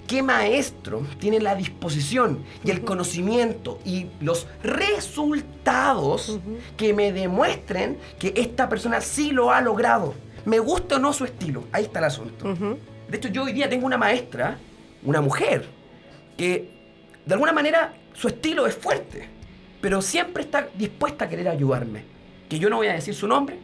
[0.06, 6.40] ¿Qué maestro tiene la disposición y el conocimiento y los resultados
[6.78, 10.14] que me demuestren que esta persona sí lo ha logrado?
[10.46, 11.64] Me gusta o no su estilo.
[11.72, 12.54] Ahí está el asunto.
[13.10, 14.60] De hecho, yo hoy día tengo una maestra,
[15.04, 15.68] una mujer,
[16.38, 16.70] que
[17.26, 19.28] de alguna manera su estilo es fuerte,
[19.82, 22.13] pero siempre está dispuesta a querer ayudarme.
[22.50, 23.58] Que yo no voy a decir su nombre,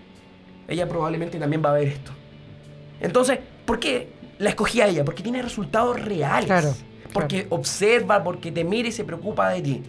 [0.67, 2.11] ella probablemente también va a ver esto.
[2.99, 5.05] Entonces, ¿por qué la escogí a ella?
[5.05, 6.45] Porque tiene resultados reales.
[6.45, 6.75] Claro,
[7.13, 9.84] Porque observa, porque te mira y se preocupa de ti.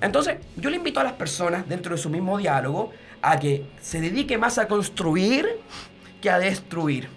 [0.00, 2.90] Entonces, yo le invito a las personas dentro de su mismo diálogo
[3.20, 5.46] a que se dedique más a construir
[6.20, 7.08] que a destruir.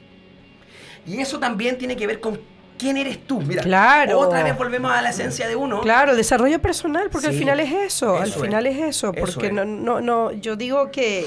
[1.08, 2.40] Y eso también tiene que ver con
[2.78, 3.42] quién eres tú.
[3.42, 4.20] Mira, Claro.
[4.20, 5.82] otra vez volvemos a la esencia de uno.
[5.82, 9.26] Claro, el desarrollo personal, porque al final es eso, al final es, es, eso, eso
[9.34, 9.54] porque es.
[9.54, 11.26] no, no, no, yo digo que,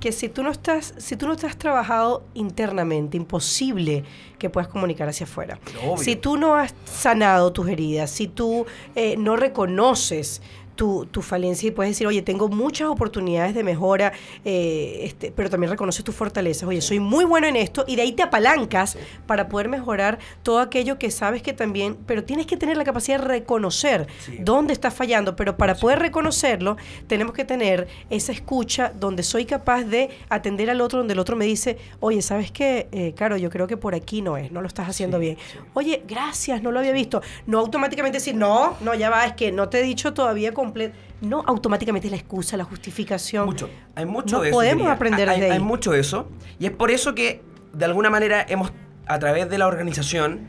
[0.00, 4.04] que si tú no estás, si tú no estás trabajado internamente, imposible
[4.38, 5.58] que puedas comunicar hacia afuera.
[5.84, 5.96] Obvio.
[6.02, 8.64] Si tú no has sanado tus heridas, si tú
[8.94, 10.40] eh, no reconoces
[10.78, 14.12] tu, tu falencia y puedes decir, oye, tengo muchas oportunidades de mejora,
[14.44, 18.02] eh, este, pero también reconoces tus fortalezas, oye, soy muy bueno en esto y de
[18.02, 22.56] ahí te apalancas para poder mejorar todo aquello que sabes que también, pero tienes que
[22.56, 24.36] tener la capacidad de reconocer Sí.
[24.38, 26.76] dónde estás fallando, pero para poder reconocerlo
[27.08, 31.34] tenemos que tener esa escucha donde soy capaz de atender al otro, donde el otro
[31.34, 32.86] me dice, oye, ¿sabes qué?
[32.92, 35.36] Eh, Caro, yo creo que por aquí no es, no lo estás haciendo bien.
[35.74, 37.20] Oye, gracias, no lo había visto.
[37.46, 40.96] No automáticamente decir, no, no, ya va, es que no te he dicho todavía completo.
[41.20, 43.46] No automáticamente la excusa, la justificación.
[43.46, 43.68] Mucho.
[43.94, 44.56] Hay mucho No de eso.
[44.56, 44.92] podemos diría.
[44.92, 45.58] aprender hay, hay ahí.
[45.60, 46.28] mucho de eso.
[46.58, 47.42] Y es por eso que,
[47.72, 48.72] de alguna manera, hemos,
[49.06, 50.48] a través de la organización,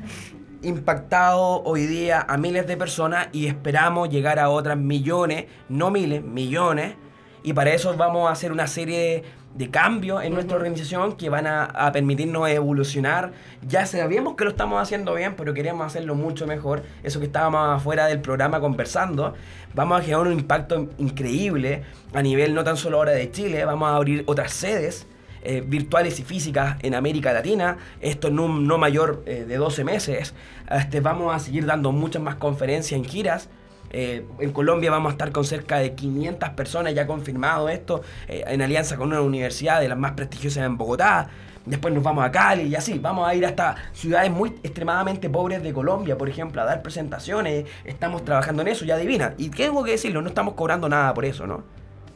[0.62, 6.24] impactado hoy día a miles de personas y esperamos llegar a otras millones, no miles,
[6.24, 6.96] millones.
[7.44, 9.24] Y para eso vamos a hacer una serie
[9.56, 13.32] de cambios en nuestra organización que van a, a permitirnos evolucionar.
[13.68, 16.84] Ya sabíamos que lo estamos haciendo bien, pero queríamos hacerlo mucho mejor.
[17.04, 19.34] Eso que estábamos afuera del programa conversando.
[19.74, 21.84] Vamos a generar un impacto increíble
[22.14, 25.08] a nivel no tan solo ahora de Chile, vamos a abrir otras sedes
[25.42, 29.84] eh, virtuales y físicas en América Latina, esto en un no mayor eh, de 12
[29.86, 30.34] meses.
[30.70, 33.50] Este, vamos a seguir dando muchas más conferencias en giras.
[33.92, 38.44] Eh, en Colombia vamos a estar con cerca de 500 personas, ya confirmado esto, eh,
[38.48, 41.30] en alianza con una universidad de las más prestigiosas en Bogotá.
[41.66, 42.98] Después nos vamos a Cali y así.
[42.98, 47.66] Vamos a ir hasta ciudades muy extremadamente pobres de Colombia, por ejemplo, a dar presentaciones.
[47.84, 49.34] Estamos trabajando en eso, ya adivina.
[49.38, 51.64] Y tengo que decirlo, no estamos cobrando nada por eso, ¿no?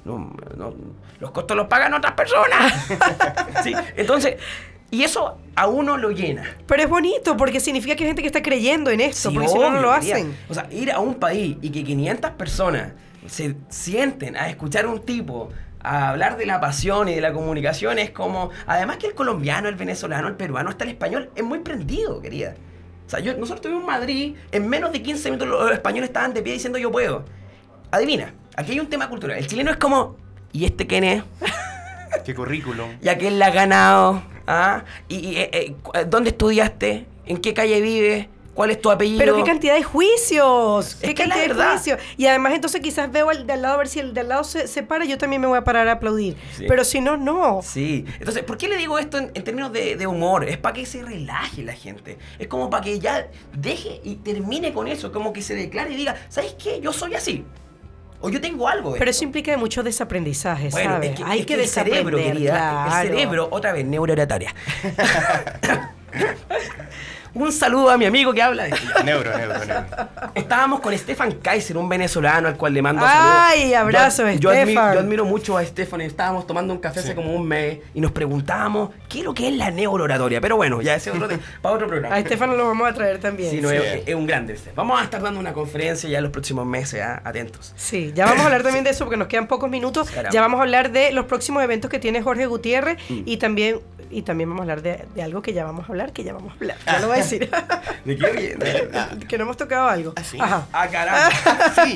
[0.06, 0.34] No,
[1.20, 2.90] los costos los pagan otras personas.
[3.96, 4.36] entonces,
[4.94, 6.56] y eso a uno lo llena.
[6.68, 9.50] Pero es bonito porque significa que hay gente que está creyendo en esto, Sí, porque
[9.50, 10.38] si no, no lo hacen.
[10.48, 12.92] O sea, ir a un país y que 500 personas
[13.26, 17.34] se sienten a escuchar a un tipo a hablar de la pasión y de la
[17.34, 21.44] comunicación es como, además que el colombiano, el venezolano, el peruano, hasta el español es
[21.44, 22.54] muy prendido, querida.
[23.08, 26.36] O sea, yo, nosotros estuvimos en Madrid, en menos de 15 minutos los españoles estaban
[26.36, 27.26] de pie diciendo yo puedo.
[27.90, 29.40] Adivina, aquí hay un tema cultural.
[29.40, 30.18] El chileno es como,
[30.52, 31.24] ¿y este quién es?
[32.26, 32.90] Qué currículum.
[33.02, 34.33] ¿Y a quién le ha ganado?
[34.48, 34.84] ¿Ah?
[35.08, 37.06] ¿Y, y, eh, eh, cu- dónde estudiaste?
[37.26, 38.28] ¿En qué calle vives?
[38.54, 39.18] ¿Cuál es tu apellido?
[39.18, 42.00] Pero qué cantidad de juicios, qué Es que cantidad de juicios.
[42.18, 44.30] Y además entonces quizás veo al de al lado a ver si el de al
[44.30, 46.36] lado se, se para, yo también me voy a parar a aplaudir.
[46.56, 46.66] Sí.
[46.68, 47.62] Pero si no, no.
[47.64, 50.48] Sí, entonces, ¿por qué le digo esto en, en términos de, de humor?
[50.48, 52.20] Es para que se relaje la gente.
[52.38, 53.28] Es como para que ya
[53.58, 55.12] deje y termine con eso.
[55.12, 56.80] Como que se declare y diga, ¿sabes qué?
[56.80, 57.44] Yo soy así.
[58.26, 59.10] O yo tengo algo Pero esto".
[59.18, 61.10] eso implica mucho desaprendizaje, Bueno, ¿sabes?
[61.10, 62.52] es que, Hay es que, el cerebro, querida.
[62.54, 63.02] claro.
[63.02, 64.56] El cerebro, otra vez, neurooratoria.
[67.36, 68.72] Un saludo a mi amigo que habla de.
[69.04, 69.86] Neuro, neuro, neuro.
[70.36, 73.78] Estábamos con Stefan Kaiser, un venezolano al cual le mando Ay, saludos.
[73.82, 74.94] abrazo, yo, yo admi- Stefan.
[74.94, 76.02] yo admiro mucho a Stefan.
[76.02, 79.48] Estábamos tomando un café hace como un mes y nos preguntábamos qué es lo que
[79.48, 80.42] es la neurooratoria.
[80.42, 81.28] Pero bueno, ya ese es otro
[81.62, 82.16] para otro programa.
[82.16, 83.50] A Estefano lo vamos a traer también.
[83.50, 83.78] Sí, no, Sí.
[83.78, 84.56] Es, es un grande.
[84.76, 87.22] Vamos a estar dando una conferencia ya en los próximos meses, ¿ah?
[87.26, 87.74] atentos.
[87.76, 90.10] Sí, ya vamos a hablar también de eso porque nos quedan pocos minutos.
[90.12, 90.30] Caramba.
[90.32, 93.22] Ya vamos a hablar de los próximos eventos que tiene Jorge Gutiérrez Mm.
[93.26, 93.80] y también
[94.14, 96.34] y también vamos a hablar de, de algo que ya vamos a hablar, que ya
[96.34, 96.78] vamos a hablar.
[96.86, 97.50] Ya lo voy a decir.
[98.06, 98.58] ¿De qué oye?
[99.28, 100.14] que no hemos tocado algo.
[100.16, 100.38] Ah, sí.
[100.40, 100.68] Ajá.
[100.72, 101.30] Ah, caramba.
[101.84, 101.94] Sí.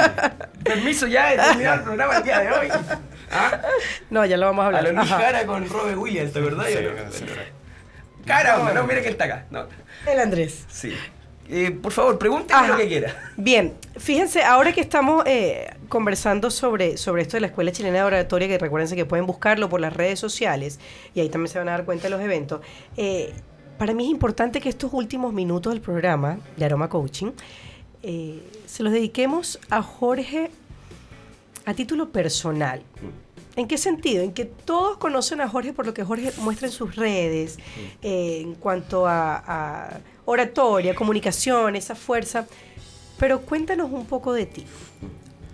[0.64, 2.68] Permiso ya de terminar el programa el día de hoy.
[3.32, 3.62] ¿Ah?
[4.10, 4.84] No, ya lo vamos a A hablar.
[4.84, 5.22] lo Luis Ajá.
[5.22, 6.68] Cara con Robert Williams, ¿te acordás?
[6.68, 7.12] Sí, o no?
[7.12, 7.26] sí.
[8.26, 9.46] Caramba, no, mira que está acá.
[9.50, 9.66] No.
[10.06, 10.66] El Andrés.
[10.70, 10.94] Sí.
[11.50, 12.68] Eh, por favor, pregúnteme Ajá.
[12.68, 13.16] lo que quiera.
[13.38, 18.04] Bien, fíjense, ahora que estamos eh, conversando sobre, sobre esto de la Escuela Chilena de
[18.04, 20.80] Oratoria, que recuérdense que pueden buscarlo por las redes sociales
[21.14, 22.62] y ahí también se van a dar cuenta de los eventos,
[22.96, 23.34] eh,
[23.78, 27.32] para mí es importante que estos últimos minutos del programa de Aroma Coaching
[28.04, 30.52] eh, se los dediquemos a Jorge
[31.66, 32.82] a título personal.
[33.56, 34.24] ¿En qué sentido?
[34.24, 37.58] En que todos conocen a Jorge por lo que Jorge muestra en sus redes,
[38.02, 42.48] eh, en cuanto a, a oratoria, comunicación, esa fuerza.
[43.20, 44.66] Pero cuéntanos un poco de ti.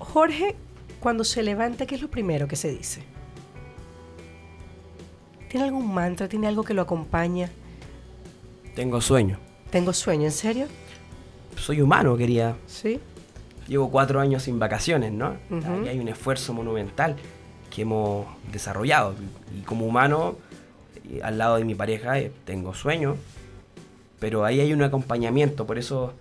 [0.03, 0.55] Jorge,
[0.99, 3.03] cuando se levanta, ¿qué es lo primero que se dice?
[5.49, 6.27] ¿Tiene algún mantra?
[6.27, 7.49] ¿Tiene algo que lo acompaña?
[8.75, 9.37] Tengo sueño.
[9.69, 10.25] ¿Tengo sueño?
[10.25, 10.67] ¿En serio?
[11.57, 12.55] Soy humano, quería.
[12.65, 12.99] ¿Sí?
[13.67, 15.35] Llevo cuatro años sin vacaciones, ¿no?
[15.87, 17.15] Hay un esfuerzo monumental
[17.69, 19.15] que hemos desarrollado.
[19.57, 20.35] Y como humano,
[21.09, 23.15] eh, al lado de mi pareja, eh, tengo sueño,
[24.19, 25.65] pero ahí hay un acompañamiento.
[25.65, 26.13] Por eso,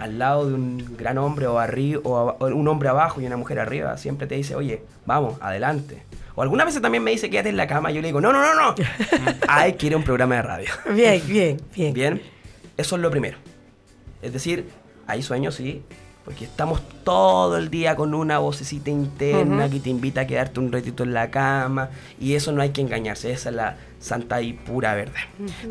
[0.00, 3.58] al lado de un gran hombre o, arriba, o un hombre abajo y una mujer
[3.60, 6.02] arriba, siempre te dice, oye, vamos, adelante.
[6.34, 7.90] O algunas veces también me dice, quédate en la cama.
[7.90, 8.74] Y yo le digo, no, no, no, no.
[9.48, 10.70] Ay, quiero un programa de radio.
[10.94, 11.92] Bien, bien, bien.
[11.92, 12.22] Bien,
[12.78, 13.36] eso es lo primero.
[14.22, 14.68] Es decir,
[15.06, 15.82] hay sueños, sí,
[16.24, 19.72] porque estamos todo el día con una vocecita interna Ujú.
[19.74, 22.80] que te invita a quedarte un ratito en la cama y eso no hay que
[22.80, 25.20] engañarse, esa es la santa y pura verdad.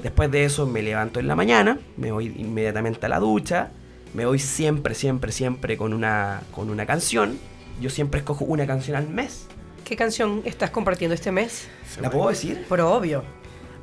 [0.03, 3.69] Después de eso me levanto en la mañana, me voy inmediatamente a la ducha,
[4.13, 7.37] me voy siempre, siempre, siempre con una, con una canción.
[7.81, 9.47] Yo siempre escojo una canción al mes.
[9.85, 11.67] ¿Qué canción estás compartiendo este mes?
[12.01, 12.65] ¿La puedo decir?
[12.69, 13.23] Pero obvio.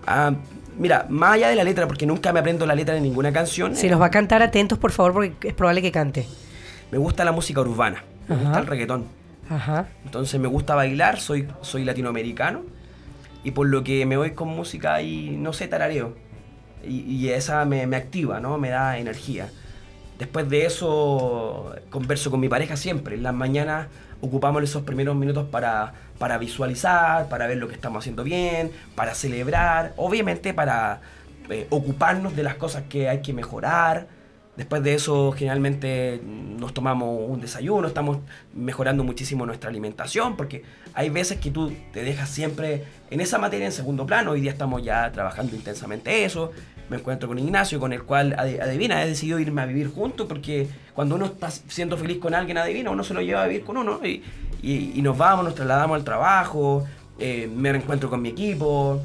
[0.07, 0.33] Ah,
[0.79, 3.75] mira, más allá de la letra, porque nunca me aprendo la letra de ninguna canción.
[3.75, 6.27] Si eh, nos va a cantar atentos, por favor, porque es probable que cante.
[6.93, 8.45] Me gusta la música urbana, me Ajá.
[8.45, 9.05] gusta el reggaetón.
[9.49, 9.89] Ajá.
[10.05, 12.63] Entonces me gusta bailar, soy, soy latinoamericano
[13.43, 16.15] y por lo que me voy con música y no sé, tarareo.
[16.85, 18.59] Y, y esa me, me activa, ¿no?
[18.59, 19.51] Me da energía.
[20.19, 23.17] Después de eso converso con mi pareja siempre.
[23.17, 23.89] En las mañanas
[24.21, 29.15] ocupamos esos primeros minutos para, para visualizar, para ver lo que estamos haciendo bien, para
[29.15, 31.01] celebrar, obviamente para
[31.51, 34.09] eh, ocuparnos de las cosas que hay que mejorar.
[34.57, 38.19] Después de eso, generalmente nos tomamos un desayuno, estamos
[38.55, 40.65] mejorando muchísimo nuestra alimentación, porque
[40.95, 44.31] hay veces que tú te dejas siempre en esa materia en segundo plano.
[44.31, 46.53] Hoy día estamos ya trabajando intensamente eso.
[46.89, 50.69] Me encuentro con Ignacio, con el cual, adivina, he decidido irme a vivir juntos, porque
[50.95, 53.77] cuando uno está siendo feliz con alguien, adivina, uno se lo lleva a vivir con
[53.77, 54.01] uno.
[54.05, 54.23] Y,
[54.63, 56.85] y- y nos vamos, nos trasladamos al trabajo,
[57.19, 59.01] eh, me reencuentro con mi equipo.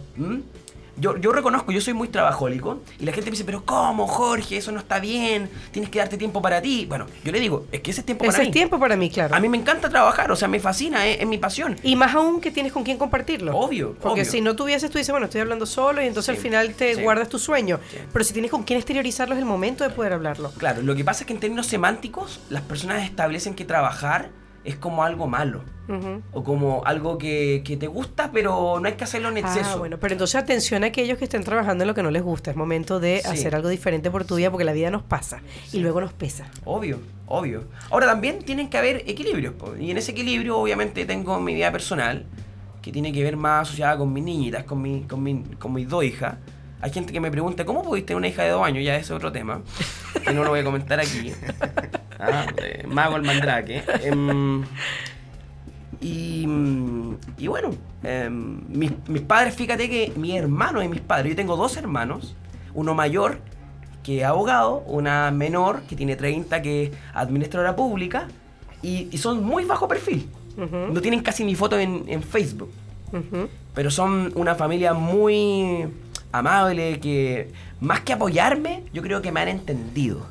[1.02, 4.58] Yo, yo reconozco, yo soy muy trabajólico y la gente me dice, pero ¿cómo, Jorge?
[4.58, 6.86] Eso no está bien, tienes que darte tiempo para ti.
[6.88, 8.54] Bueno, yo le digo, es que ese es tiempo Ese para es mí.
[8.54, 9.36] tiempo para mí, claro.
[9.36, 11.76] A mí me encanta trabajar, o sea, me fascina, es, es mi pasión.
[11.84, 13.58] Y más aún que tienes con quién compartirlo.
[13.58, 14.32] Obvio, Porque obvio.
[14.32, 16.96] si no tuvieses, tú dices, bueno, estoy hablando solo y entonces Sí, al final te
[16.96, 17.02] sí.
[17.02, 17.80] guardas tu sueño.
[17.90, 17.98] Sí.
[18.14, 20.52] Pero si tienes con quién exteriorizarlo es el momento de poder hablarlo.
[20.58, 24.30] Claro, lo que pasa es que en términos semánticos, las personas establecen que trabajar
[24.64, 25.64] es como algo malo.
[25.90, 26.22] Ujú.
[26.32, 29.72] O como algo que, que te gusta, pero no hay que hacerlo en exceso.
[29.74, 32.22] Ah, bueno, pero entonces atención a aquellos que estén trabajando en lo que no les
[32.24, 32.52] gusta.
[32.52, 33.28] Es momento de Sí.
[33.28, 35.42] hacer algo diferente por tu vida porque la vida nos pasa
[35.74, 36.46] y luego nos pesa.
[36.64, 37.66] Obvio, obvio.
[37.90, 39.54] Ahora también tienen que haber equilibrios.
[39.80, 42.26] Y en ese equilibrio, obviamente, tengo mi vida personal,
[42.82, 45.90] que tiene que ver más asociada con mis niñitas, con, mi, con, mi- con mis
[45.90, 46.36] dos hijas.
[46.80, 48.84] Hay gente que me pregunta, ¿cómo pudiste tener una hija de dos años?
[48.84, 49.62] Ya ese es otro tema,
[50.26, 51.32] que no lo voy a comentar aquí.
[52.22, 53.84] Ah, eh, Mago el Mandrake.
[54.04, 54.64] Em,
[56.00, 56.46] y,
[57.38, 57.72] y bueno,
[58.04, 62.36] em, mis, mis padres, fíjate que mi hermano y mis padres, yo tengo dos hermanos,
[62.74, 63.40] uno mayor
[64.04, 68.28] que es abogado, una menor que tiene 30 que es administradora pública
[68.82, 70.30] y, y son muy bajo perfil.
[70.58, 72.72] No tienen casi ni foto en, en Facebook,
[73.74, 75.88] pero son una familia muy
[76.32, 80.26] amable que más que apoyarme, yo creo que me han entendido.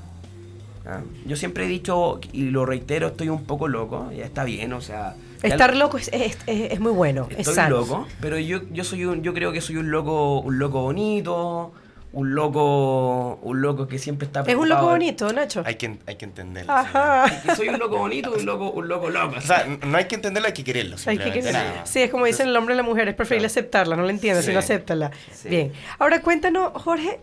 [0.86, 4.72] Ah, Yo siempre he dicho, y lo reitero, estoy un poco loco, ya está bien,
[4.72, 5.14] o sea...
[5.42, 7.78] Estar lo- loco es, es- es- es muy bueno, es Estoy sano.
[7.78, 11.72] loco, pero yo, yo soy un, yo creo que soy un loco, un loco bonito,
[12.12, 14.88] un loco, un loco que siempre está Es un loco preocupado.
[14.90, 15.62] bonito, Nacho.
[15.64, 16.72] Hay que, hay que entenderlo.
[16.72, 17.24] Ajá.
[17.46, 19.36] Que soy un loco bonito, un loco, un loco loco.
[19.38, 20.96] O sea, no hay que entenderlo, hay que quererlo.
[21.06, 21.88] Hay que- simplemente, que- nada más.
[21.90, 23.60] sí, es como dicen el hombre y la mujer, es preferible Claro.
[23.60, 24.50] aceptarla, no la entiendes, Sí.
[24.50, 25.10] sino acéptala.
[25.32, 25.48] Sí.
[25.48, 25.72] Bien.
[25.98, 27.18] Ahora cuéntanos, Jorge,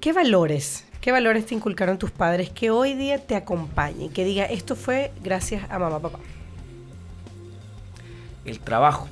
[0.00, 4.10] ¿qué valores, qué valores te inculcaron tus padres que hoy día te acompañen?
[4.10, 6.18] Que diga, esto fue gracias a mamá, papá.
[8.44, 9.06] el trabajo.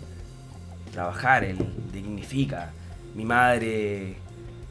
[0.90, 1.56] Trabajar, el
[1.92, 2.72] dignifica.
[3.14, 4.16] Mi madre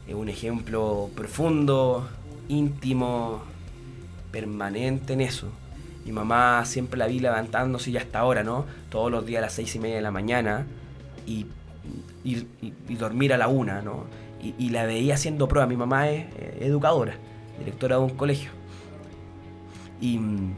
[0.06, 2.06] es un ejemplo profundo,
[2.48, 3.40] íntimo,
[4.30, 5.48] permanente en eso.
[6.04, 8.66] Mi mamá siempre la vi levantándose y hasta ahora, ¿no?
[8.90, 10.66] Todos los días a las seis y media de la mañana
[11.26, 11.46] y,
[12.22, 14.04] y- y- y dormir a la una, ¿no?
[14.58, 15.68] Y, la veía haciendo pruebas.
[15.68, 17.14] Mi mamá es eh, educadora,
[17.58, 18.50] directora de un colegio.
[20.00, 20.54] Y mm,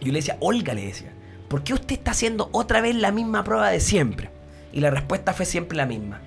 [0.00, 1.12] yo le decía, Olga, le decía,
[1.48, 4.30] ¿por qué usted está haciendo otra vez la misma prueba de siempre?
[4.72, 6.20] Y la respuesta fue siempre la misma,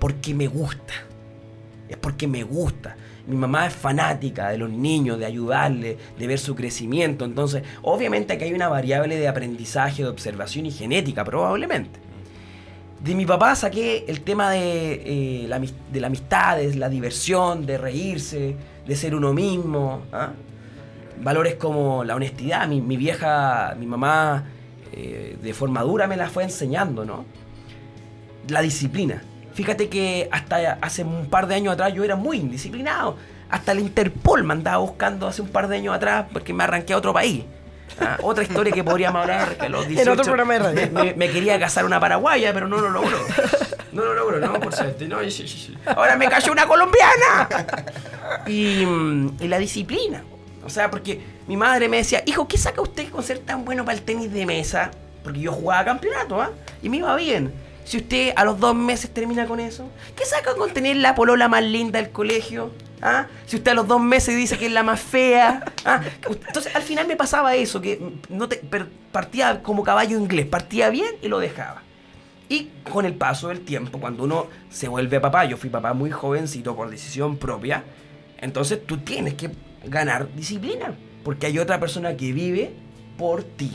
[0.00, 0.94] porque me gusta.
[1.88, 2.96] Es porque me gusta.
[3.26, 7.24] Mi mamá es fanática de los niños, de ayudarle, de ver su crecimiento.
[7.24, 12.00] Entonces, obviamente que hay una variable de aprendizaje, de observación y genética, probablemente.
[13.02, 17.76] De mi papá saqué el tema de, eh, la, de la amistad, la diversión, de
[17.76, 18.54] reírse,
[18.86, 20.02] de ser uno mismo.
[20.12, 20.30] ¿ah?
[21.20, 22.68] Valores como la honestidad.
[22.68, 24.44] Mi, mi vieja, mi mamá,
[24.92, 27.24] eh, de forma dura me la fue enseñando, ¿no?
[28.48, 29.20] La disciplina.
[29.52, 33.16] Fíjate que hasta hace un par de años atrás yo era muy indisciplinado.
[33.50, 36.92] Hasta la Interpol me andaba buscando hace un par de años atrás porque me arranqué
[36.92, 37.44] a otro país.
[38.00, 38.18] ¿Ah?
[38.22, 40.92] Otra historia que podríamos hablar que a los 18 otro programa de radio.
[40.92, 43.18] Me, me quería casar una paraguaya, pero no lo logró.
[43.92, 45.06] No lo logró, no, por suerte.
[45.06, 45.76] No, sí, sí, sí.
[45.84, 47.48] Ahora me cayó una colombiana.
[48.46, 50.24] Y, mm, y la disciplina.
[50.64, 53.84] O sea, porque mi madre me decía, hijo, ¿qué saca usted con ser tan bueno
[53.84, 54.90] para el tenis de mesa?
[55.22, 56.50] Porque yo jugaba campeonato, ¿ah?
[56.82, 57.52] Y me iba bien.
[57.84, 61.48] Si usted a los dos meses termina con eso, ¿qué saca con tener la polola
[61.48, 62.70] más linda del colegio?
[63.02, 63.26] ¿Ah?
[63.46, 65.64] Si usted a los dos meses dice que es la más fea.
[65.84, 66.00] ¿ah?
[66.46, 68.62] Entonces al final me pasaba eso, que no te,
[69.10, 71.82] partía como caballo inglés, partía bien y lo dejaba.
[72.48, 76.10] Y con el paso del tiempo, cuando uno se vuelve papá, yo fui papá muy
[76.10, 77.82] jovencito por decisión propia,
[78.38, 79.50] entonces tú tienes que
[79.84, 82.72] ganar disciplina, porque hay otra persona que vive
[83.22, 83.70] por ti.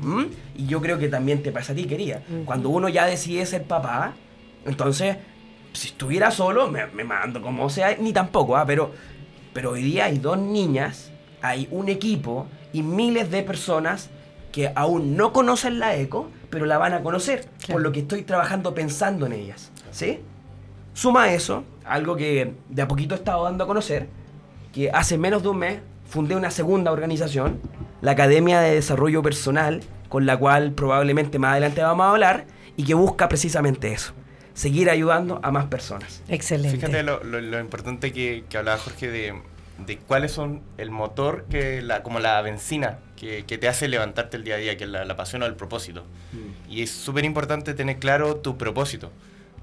[0.00, 0.22] ¿Mm?
[0.58, 2.22] Y yo creo que también te pasa a ti, querida.
[2.44, 4.12] Cuando uno ya decide ser papá,
[4.64, 5.16] entonces,
[5.72, 8.64] si estuviera solo, me, me mando como sea, ni tampoco, ¿ah?
[8.64, 8.92] pero,
[9.52, 14.08] pero hoy día hay dos niñas, hay un equipo y miles de personas
[14.52, 17.72] que aún no conocen la ECO, pero la van a conocer, Claro.
[17.72, 19.72] por lo que estoy trabajando pensando en ellas.
[19.90, 20.20] ¿Sí?
[20.94, 24.06] Suma eso, algo que de a poquito he estado dando a conocer,
[24.72, 27.58] que hace menos de un mes fundé una segunda organización,
[28.02, 29.80] la Academia de Desarrollo Personal,
[30.10, 32.44] con la cual probablemente más adelante vamos a hablar,
[32.76, 34.12] y que busca precisamente eso,
[34.54, 36.22] seguir ayudando a más personas.
[36.28, 36.76] Excelente.
[36.76, 39.34] Fíjate lo, lo- lo importante que, que hablaba Jorge de,
[39.86, 44.36] de cuáles son el motor, que la, como la benzina que, que te hace levantarte
[44.36, 46.04] el día a día, que es la, la pasión o el propósito.
[46.68, 49.10] Y es súper importante tener claro tu propósito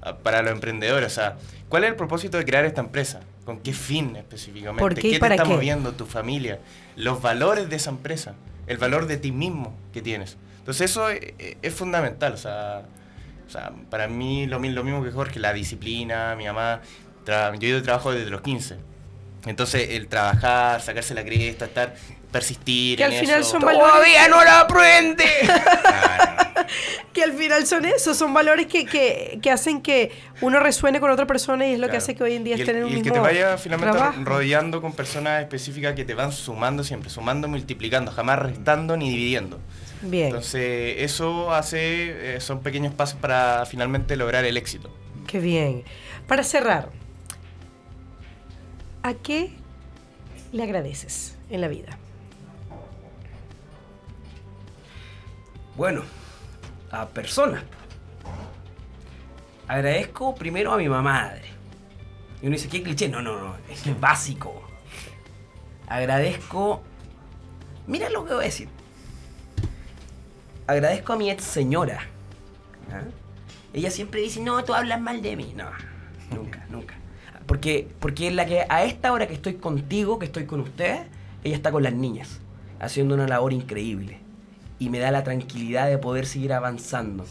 [0.02, 1.06] ah, para los emprendedores.
[1.12, 1.36] O sea,
[1.68, 3.20] ¿cuál es el propósito de crear esta empresa?
[3.44, 4.80] ¿Con qué fin específicamente?
[4.80, 5.54] ¿Por qué y te para está qué?
[5.54, 6.58] moviendo tu familia?
[7.00, 8.34] Los valores de esa empresa.
[8.66, 10.36] El valor de ti mismo que tienes.
[10.58, 11.20] Entonces eso es,
[11.62, 12.34] es fundamental.
[12.34, 12.82] O sea,
[13.48, 16.80] O sea, para mí lo, lo mismo que Jorge, la disciplina, mi mamá,
[17.26, 18.76] yo he ido de trabajo desde los 15.
[19.46, 21.94] Entonces, el trabajar, sacarse la cresta, estar,
[22.30, 23.50] persistir Que en al final eso.
[23.50, 23.88] son valores.
[23.90, 25.24] ¡Todavía no la aprende!
[25.42, 26.66] Claro.
[27.12, 31.10] Que al final son eso, son valores que, que, que hacen que uno resuene con
[31.10, 32.84] otra persona y es lo que hace que hoy en día y el, estén en
[32.84, 34.20] un y el mismo que te vaya finalmente trabajo.
[34.24, 39.58] rodeando con personas específicas que te van sumando siempre, sumando, multiplicando, jamás restando ni dividiendo.
[40.02, 44.94] Bien, Entonces, eso hace, eh, son pequeños pasos para finalmente lograr el éxito.
[45.26, 45.82] qué bien.
[46.28, 46.90] Para cerrar,
[49.02, 49.50] ¿a qué
[50.52, 51.98] le agradeces en la vida?
[55.80, 56.02] Bueno,
[56.90, 57.64] a personas.
[59.66, 61.40] Agradezco primero a mi madre.
[62.42, 63.08] Y uno dice, ¿qué cliché?
[63.08, 64.62] No, no, no, es básico.
[65.88, 66.82] Agradezco.
[67.86, 68.68] Mira lo que voy a decir.
[70.66, 72.02] Agradezco a mi ex señora.
[72.92, 73.00] ¿ah?
[73.72, 75.54] Ella siempre dice, no, tú hablas mal de mí.
[75.56, 75.70] No,
[76.36, 76.94] nunca, nunca.
[77.46, 81.06] Porque, porque es la que a esta hora que estoy contigo, que estoy con ustedes,
[81.42, 82.42] ella está con las niñas,
[82.80, 84.20] haciendo una labor increíble.
[84.80, 87.24] Y me da la tranquilidad de poder seguir avanzando.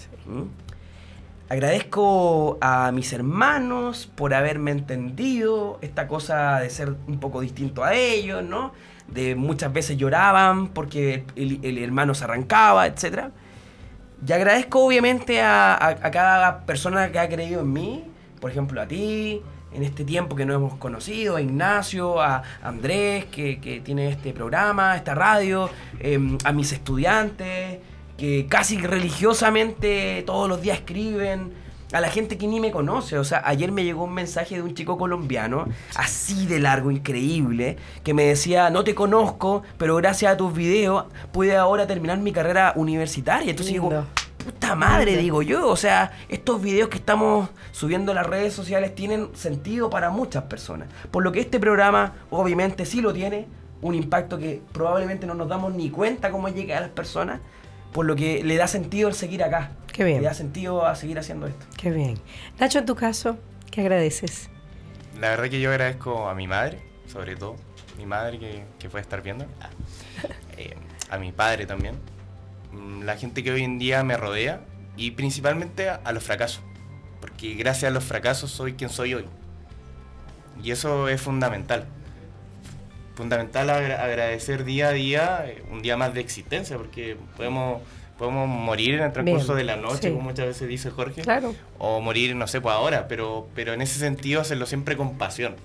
[1.49, 7.95] Agradezco a mis hermanos por haberme entendido, esta cosa de ser un poco distinto a
[7.95, 8.71] ellos, ¿no?
[9.07, 13.29] De muchas veces lloraban porque el, el hermano se arrancaba, etc.
[14.27, 18.03] Y agradezco obviamente a, a- a cada persona que ha creído en mí,
[18.39, 19.41] por ejemplo a ti,
[19.73, 24.33] en este tiempo que nos hemos conocido, a Ignacio, a Andrés, que, que tiene este
[24.33, 27.79] programa, esta radio, em, a mis estudiantes,
[28.17, 31.53] que casi religiosamente todos los días escriben,
[31.91, 33.17] a la gente que ni me conoce.
[33.17, 35.65] O sea, ayer me llegó un mensaje de un chico colombiano,
[35.95, 41.05] así de largo, increíble, que me decía, no te conozco, pero gracias a tus videos
[41.31, 43.49] pude ahora terminar mi carrera universitaria.
[43.51, 44.05] Entonces digo.
[44.51, 45.67] Puta madre, digo yo.
[45.69, 50.43] O sea, estos videos que estamos subiendo a las redes sociales tienen sentido para muchas
[50.43, 50.89] personas.
[51.11, 53.47] Por lo que este programa, obviamente, sí lo tiene.
[53.81, 57.39] Un impacto que probablemente no nos damos ni cuenta cómo llega a las personas.
[57.93, 59.71] Por lo que le da sentido el seguir acá.
[59.93, 60.21] Qué bien.
[60.21, 61.65] Le da sentido a seguir haciendo esto.
[61.77, 62.19] Qué bien.
[62.59, 63.37] Nacho, en tu caso,
[63.71, 64.49] ¿qué agradeces?
[65.19, 67.55] La verdad que yo agradezco a mi madre, sobre todo,
[67.97, 69.69] mi madre que, que puede estar viendo, Ah.
[70.57, 70.75] Eh,
[71.09, 71.95] a mi padre también,
[73.03, 74.61] la gente que hoy en día me rodea
[74.97, 76.61] y principalmente a, a los fracasos,
[77.21, 79.25] porque gracias a los fracasos soy quien soy hoy.
[80.63, 81.85] Y eso es fundamental.
[83.15, 87.81] Fundamental agra- agradecer día a día, eh, un día más de existencia, porque podemos,
[88.17, 90.09] podemos morir en el transcurso Bien, de la noche, sí.
[90.09, 91.53] como muchas veces dice Jorge Claro.
[91.77, 95.55] o morir, no sé, pues ahora, pero, pero en ese sentido hacerlo siempre con pasión.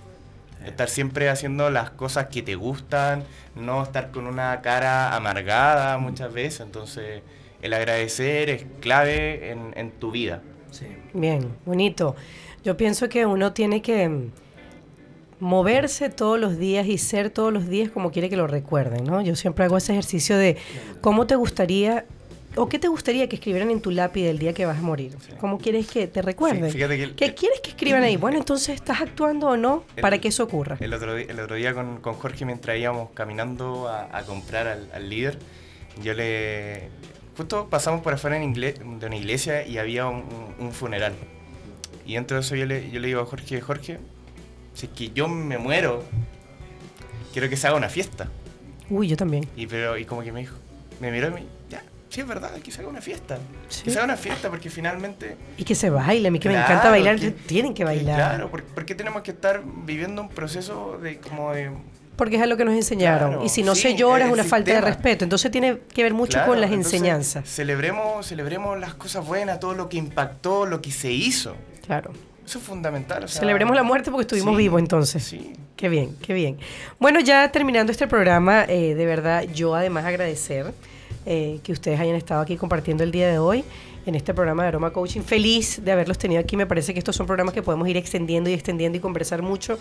[0.67, 6.33] Estar siempre haciendo las cosas que te gustan, no estar con una cara amargada muchas
[6.33, 6.61] veces.
[6.61, 7.23] Entonces,
[7.63, 10.43] el agradecer es clave en, en tu vida.
[10.71, 10.87] Sí.
[11.13, 12.17] Bien, bonito.
[12.65, 14.31] Yo pienso que uno tiene que mm,
[15.41, 19.21] moverse todos los días y ser todos los días como quiere que lo recuerden, ¿no?
[19.21, 20.57] Yo siempre hago ese ejercicio de
[21.01, 22.07] cómo te gustaría
[22.57, 25.17] o qué te gustaría que escribieran en tu lápiz el día que vas a morir.
[25.41, 26.67] ¿Cómo quieres que te recuerden?
[26.71, 28.17] Sí, fíjate que el- ¿Qué quieres que escriban ahí?
[28.17, 30.77] Bueno, entonces estás actuando o no El- para que eso ocurra.
[30.81, 34.67] El otro, di- el otro día con, con Jorge, mientras íbamos caminando a, a comprar
[34.69, 35.39] al, al líder,
[36.03, 36.89] yo le...
[37.37, 40.19] Justo pasamos por afuera en ingle- de una iglesia y había un,
[40.59, 41.13] un- un funeral.
[42.07, 43.99] Y dentro de eso yo le, yo le digo a Jorge, Jorge,
[44.75, 46.05] si es que yo me muero,
[47.33, 48.29] quiero que se haga una fiesta.
[48.91, 49.47] Uy, yo también.
[49.57, 50.57] Y, pero, y como que me dijo,
[51.01, 51.83] me miró y me ya,
[52.15, 53.39] sí es verdad, que se haga una fiesta.
[53.69, 53.83] Sí.
[53.85, 55.37] Que se haga una fiesta porque finalmente...
[55.57, 58.15] Y que se baile, a mí que me encanta bailar, que- tienen que bailar.
[58.17, 61.71] Claro, ¿por, por qué tenemos que estar viviendo un proceso de como de...
[62.17, 63.31] Porque es a lo que nos enseñaron.
[63.31, 65.25] Claro, y si no sí, se llora es una falta de respeto.
[65.25, 67.49] Entonces tiene que ver mucho Claro, con las enseñanzas.
[67.49, 71.57] Celebremos, celebremos las cosas buenas, todo lo que impactó, lo que se hizo.
[71.85, 72.13] Claro.
[72.47, 73.25] Eso es fundamental.
[73.25, 75.25] o sea, Celebremos la muerte porque estuvimos sí, vivos entonces.
[75.25, 75.55] Sí.
[75.77, 76.59] Qué bien, qué bien.
[77.01, 80.73] Bueno, ya terminando este programa, eh, de verdad, yo además agradecer
[81.27, 83.65] eh, que ustedes hayan estado aquí compartiendo el día de hoy
[84.07, 85.23] en este programa de Aroma Coaching.
[85.23, 86.57] Feliz de haberlos tenido aquí.
[86.57, 89.79] Me parece que estos son programas que podemos ir extendiendo y extendiendo y conversar mucho,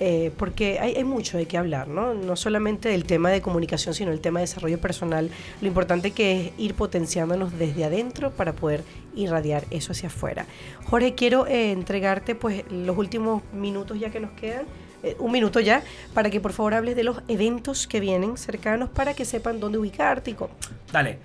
[0.00, 2.14] eh, porque hay, hay mucho de qué hablar, ¿no?
[2.14, 5.30] No solamente del tema de comunicación, sino el tema de desarrollo personal.
[5.60, 8.84] Lo importante que es ir potenciándonos desde adentro para poder
[9.16, 10.46] irradiar eso hacia afuera.
[10.84, 14.66] Jorge, quiero eh, entregarte pues los últimos minutos ya que nos quedan
[15.04, 15.82] eh, un minuto ya,
[16.14, 19.78] para que por favor hables de los eventos que vienen cercanos para que sepan dónde
[19.78, 20.54] ubicarte y cómo.
[20.92, 21.18] Dale.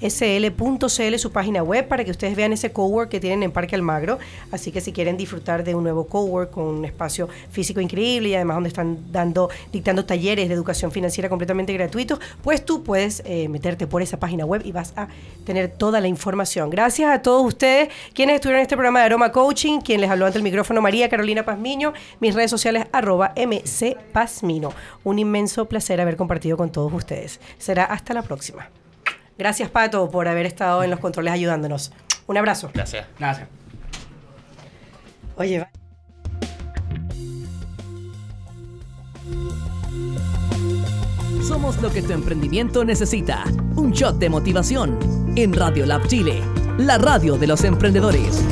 [0.00, 4.18] sl.cl, su página web, para que ustedes vean ese cowork que tienen en Parque Almagro.
[4.50, 8.34] Así que si quieren disfrutar de un nuevo cowork con un espacio físico increíble y
[8.34, 13.48] además donde están dando, dictando talleres de educación financiera completamente gratuitos, pues tú puedes eh,
[13.48, 15.08] meterte por esa página web y vas a
[15.44, 16.70] tener toda la información.
[16.70, 20.26] Gracias a todos ustedes quienes estuvieron en este programa de Aroma Coaching, quien les habló
[20.26, 24.72] ante el micrófono María Carolina Pazmiño, mis redes sociales arroba MC Pazmino.
[25.04, 27.40] Un inmenso placer haber compartido con todos ustedes.
[27.58, 28.68] Será hasta la próxima.
[29.38, 31.92] Gracias, Pato, por haber estado en los controles ayudándonos.
[32.26, 32.70] Un abrazo.
[32.72, 33.06] Gracias.
[33.18, 33.48] Gracias.
[35.36, 35.70] Oye, va-
[41.46, 43.44] Somos lo que tu emprendimiento necesita.
[43.76, 44.98] Un shot de motivación.
[45.36, 46.42] En Radio Lab Chile,
[46.78, 48.42] la radio de los emprendedores.